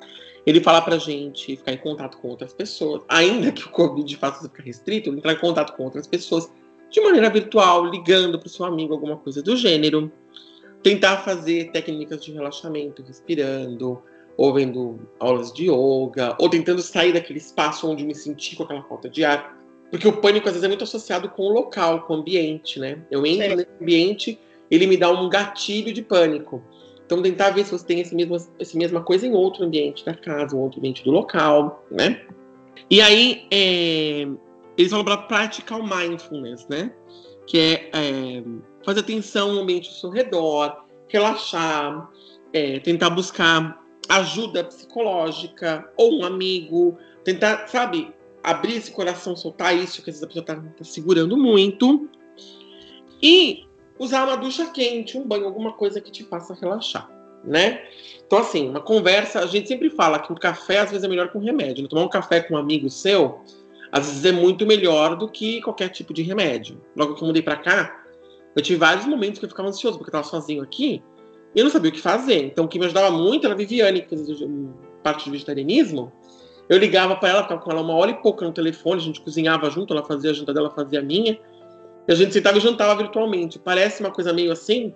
[0.47, 4.49] ele fala pra gente ficar em contato com outras pessoas, ainda que o Covid faça
[4.49, 6.51] ficar restrito, entrar em contato com outras pessoas
[6.91, 10.11] de maneira virtual, ligando para o seu amigo, alguma coisa do gênero.
[10.83, 14.03] Tentar fazer técnicas de relaxamento, respirando,
[14.37, 18.83] ou vendo aulas de yoga, ou tentando sair daquele espaço onde me senti com aquela
[18.83, 19.59] falta de ar.
[19.91, 22.99] Porque o pânico às vezes é muito associado com o local, com o ambiente, né?
[23.11, 23.57] Eu entro Sim.
[23.57, 24.39] nesse ambiente,
[24.71, 26.63] ele me dá um gatilho de pânico.
[27.11, 30.15] Então, tentar ver se você tem essa mesma, essa mesma coisa em outro ambiente da
[30.15, 32.25] casa, ou outro ambiente do local, né?
[32.89, 34.29] E aí, é,
[34.79, 36.93] eles falam para praticar o mindfulness, né?
[37.49, 38.45] Que é, é,
[38.85, 42.09] fazer atenção no ambiente ao seu redor, relaxar,
[42.53, 50.01] é, tentar buscar ajuda psicológica ou um amigo, tentar, sabe, abrir esse coração, soltar isso
[50.01, 52.09] que às vezes a pessoa está tá segurando muito.
[53.21, 53.65] E
[54.01, 57.09] usar uma ducha quente, um banho, alguma coisa que te faça relaxar,
[57.45, 57.83] né?
[58.27, 61.31] Então, assim, uma conversa, a gente sempre fala que o café às vezes é melhor
[61.31, 61.83] que um remédio.
[61.83, 61.89] Né?
[61.89, 63.41] Tomar um café com um amigo seu,
[63.93, 66.81] às vezes é muito melhor do que qualquer tipo de remédio.
[66.97, 68.05] Logo que eu mudei pra cá,
[68.57, 71.03] eu tive vários momentos que eu ficava ansioso, porque eu tava sozinho aqui,
[71.55, 72.45] e eu não sabia o que fazer.
[72.45, 74.49] Então, o que me ajudava muito era a Viviane, que fazia
[75.03, 76.11] parte de vegetarianismo.
[76.69, 79.21] Eu ligava para ela, ficava com ela uma hora e pouca no telefone, a gente
[79.21, 81.39] cozinhava junto, ela fazia a janta dela, fazia a minha.
[82.11, 83.57] A gente sentava e jantava virtualmente.
[83.57, 84.93] Parece uma coisa meio assim,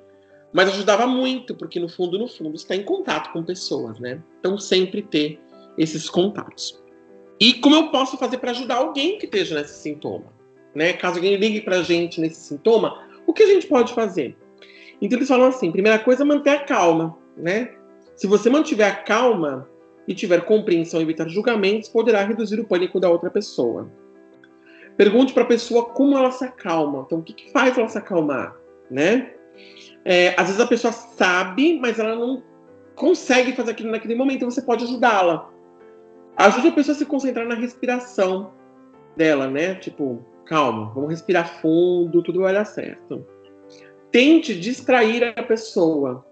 [0.53, 4.21] mas ajudava muito, porque no fundo, no fundo, está em contato com pessoas, né?
[4.41, 5.39] Então, sempre ter
[5.79, 6.83] esses contatos.
[7.39, 10.27] E como eu posso fazer para ajudar alguém que esteja nesse sintoma?
[10.75, 10.93] Né?
[10.93, 14.37] Caso alguém ligue para a gente nesse sintoma, o que a gente pode fazer?
[15.01, 17.77] Então eles falam assim: primeira coisa, manter a calma, né?
[18.17, 19.69] Se você mantiver a calma
[20.09, 23.89] e tiver compreensão e evitar julgamentos, poderá reduzir o pânico da outra pessoa.
[24.97, 27.05] Pergunte para a pessoa como ela se acalma.
[27.07, 28.57] Então, o que, que faz ela se acalmar,
[28.91, 29.33] né?
[30.05, 32.43] É, às vezes a pessoa sabe, mas ela não
[32.95, 34.37] consegue fazer aquilo naquele momento.
[34.37, 35.51] Então você pode ajudá-la.
[36.37, 38.53] Ajude a pessoa a se concentrar na respiração
[39.17, 39.77] dela, né?
[39.77, 43.25] Tipo, calma, vamos respirar fundo, tudo vai dar certo.
[44.11, 46.25] Tente distrair a pessoa.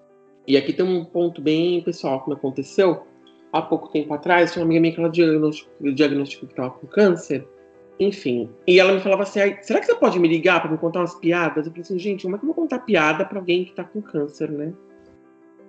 [0.46, 3.06] E aqui tem um ponto bem pessoal que aconteceu
[3.52, 4.52] há pouco tempo atrás.
[4.52, 7.46] Tinha uma amiga minha que ela diagnosticou, diagnosticou que estava com câncer.
[8.00, 8.48] Enfim.
[8.66, 11.14] E ela me falava assim: será que você pode me ligar para me contar umas
[11.14, 11.66] piadas?
[11.66, 13.84] Eu falei assim: gente, como é que eu vou contar piada para alguém que está
[13.84, 14.72] com câncer, né?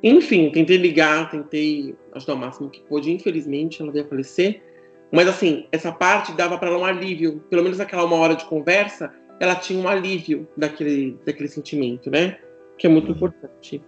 [0.03, 3.11] Enfim, tentei ligar, tentei ajudar o máximo que pôde.
[3.11, 4.61] Infelizmente, ela veio a falecer.
[5.11, 7.41] Mas, assim, essa parte dava para ela um alívio.
[7.49, 12.37] Pelo menos naquela uma hora de conversa, ela tinha um alívio daquele, daquele sentimento, né?
[12.77, 13.81] Que é muito importante.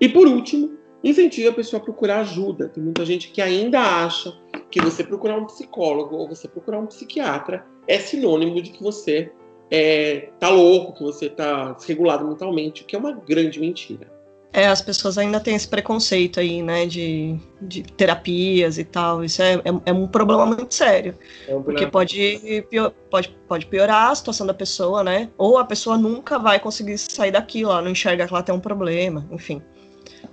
[0.00, 2.68] E, por último, incentive a pessoa a procurar ajuda.
[2.68, 4.32] Tem muita gente que ainda acha
[4.72, 9.30] que você procurar um psicólogo ou você procurar um psiquiatra é sinônimo de que você
[9.70, 14.10] é, tá louco, que você tá desregulado mentalmente, o que é uma grande mentira.
[14.50, 19.22] É, as pessoas ainda têm esse preconceito aí, né, de, de terapias e tal.
[19.24, 21.18] Isso é, é, é um problema muito sério.
[21.46, 25.30] É um porque pode, pior, pode, pode piorar a situação da pessoa, né?
[25.38, 28.60] Ou a pessoa nunca vai conseguir sair daquilo, ela não enxerga que ela tem um
[28.60, 29.62] problema, enfim.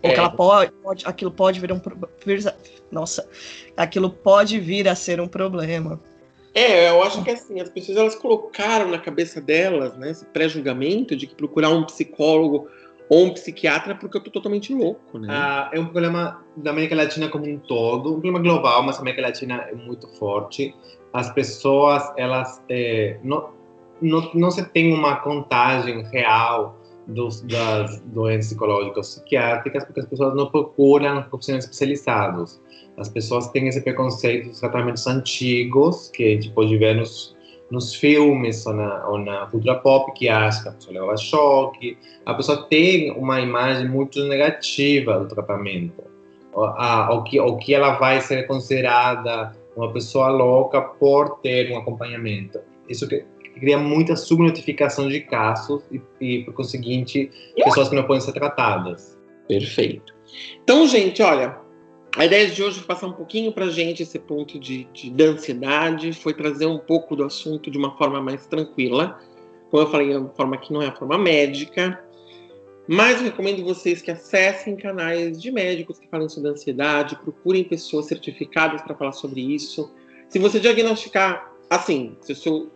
[0.02, 0.18] Ou que é.
[0.18, 1.82] ela pode, pode, aquilo pode vir um
[2.92, 3.28] nossa,
[3.78, 6.00] aquilo pode vir a ser um problema.
[6.54, 11.16] É, eu acho que assim, as pessoas elas colocaram na cabeça delas, né, esse pré-julgamento
[11.16, 12.68] de que procurar um psicólogo
[13.08, 15.28] ou um psiquiatra porque eu tô totalmente louco, né?
[15.30, 19.02] Ah, é um problema da América Latina como um todo, um problema global, mas a
[19.02, 20.76] América Latina é muito forte.
[21.12, 23.50] As pessoas, elas é, não,
[24.02, 26.79] não, não se tem uma contagem real
[27.10, 32.62] dos, das doenças psicológicas psiquiátricas porque as pessoas não procuram profissionais especializados.
[32.98, 37.38] As pessoas têm esse preconceito dos tratamentos antigos que a gente pode ver nos
[37.72, 41.98] nos filmes ou na, ou na cultura pop que acha que a pessoa leva choque.
[42.26, 46.04] A pessoa tem uma imagem muito negativa do tratamento.
[46.52, 52.60] O, que, o que ela vai ser considerada uma pessoa louca por ter um acompanhamento.
[52.90, 53.24] Isso que,
[53.60, 59.18] cria muita subnotificação de casos e, e, por conseguinte, pessoas que não podem ser tratadas.
[59.48, 60.14] Perfeito.
[60.64, 61.58] Então, gente, olha,
[62.16, 65.24] a ideia de hoje foi passar um pouquinho para gente esse ponto de, de, de
[65.24, 69.20] ansiedade, foi trazer um pouco do assunto de uma forma mais tranquila.
[69.70, 72.04] Como eu falei, é uma forma que não é a forma médica,
[72.88, 78.08] mas eu recomendo vocês que acessem canais de médicos que falem sobre ansiedade, procurem pessoas
[78.08, 79.92] certificadas para falar sobre isso.
[80.28, 82.72] Se você diagnosticar, assim, se o seu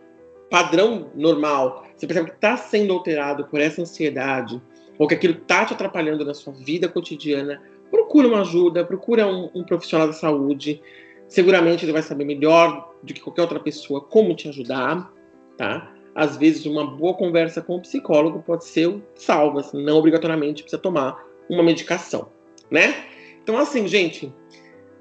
[0.50, 4.60] padrão normal, você percebe que está sendo alterado por essa ansiedade,
[4.98, 9.50] ou que aquilo está te atrapalhando na sua vida cotidiana, procura uma ajuda, procura um,
[9.54, 10.80] um, profissional da saúde.
[11.28, 15.12] Seguramente ele vai saber melhor do que qualquer outra pessoa como te ajudar,
[15.56, 15.92] tá?
[16.14, 20.80] Às vezes uma boa conversa com o psicólogo pode ser salva, assim, não obrigatoriamente precisa
[20.80, 22.28] tomar uma medicação,
[22.70, 22.94] né?
[23.42, 24.32] Então assim, gente,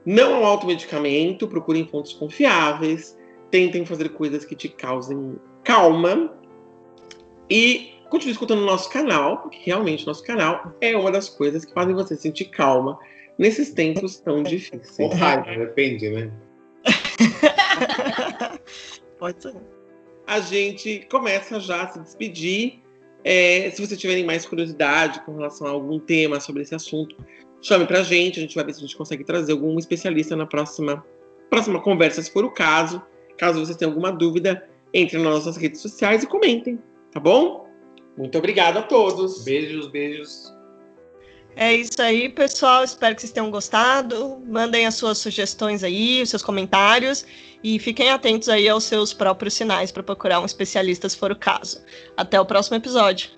[0.06, 3.18] não um automedicamento, procurem fontes confiáveis,
[3.54, 6.34] tentem fazer coisas que te causem calma
[7.48, 11.72] e continue escutando o nosso canal, porque realmente nosso canal é uma das coisas que
[11.72, 12.98] fazem você sentir calma
[13.38, 14.98] nesses tempos tão difíceis.
[14.98, 16.32] Ou raiva, depende, né?
[19.20, 19.56] Pode ser.
[20.26, 22.82] A gente começa já a se despedir.
[23.24, 27.16] É, se vocês tiverem mais curiosidade com relação a algum tema sobre esse assunto,
[27.62, 28.40] chame pra gente.
[28.40, 31.06] A gente vai ver se a gente consegue trazer algum especialista na próxima,
[31.52, 33.00] próxima conversa, se for o caso.
[33.38, 36.80] Caso vocês tenham alguma dúvida, entre nas nossas redes sociais e comentem,
[37.12, 37.68] tá bom?
[38.18, 39.44] Muito obrigado a todos.
[39.44, 40.54] Beijos, beijos.
[41.56, 42.84] É isso aí, pessoal.
[42.84, 44.42] Espero que vocês tenham gostado.
[44.48, 47.26] Mandem as suas sugestões aí, os seus comentários
[47.64, 51.36] e fiquem atentos aí aos seus próprios sinais para procurar um especialista se for o
[51.36, 51.82] caso.
[52.18, 53.30] Até o próximo episódio.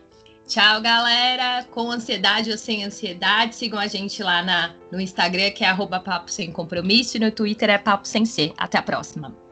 [0.47, 1.65] Tchau, galera.
[1.71, 5.99] Com ansiedade ou sem ansiedade, sigam a gente lá na, no Instagram, que é arroba
[5.99, 8.53] Papo Sem Compromisso, e no Twitter é Papo Sem Ser.
[8.57, 9.44] Até a próxima.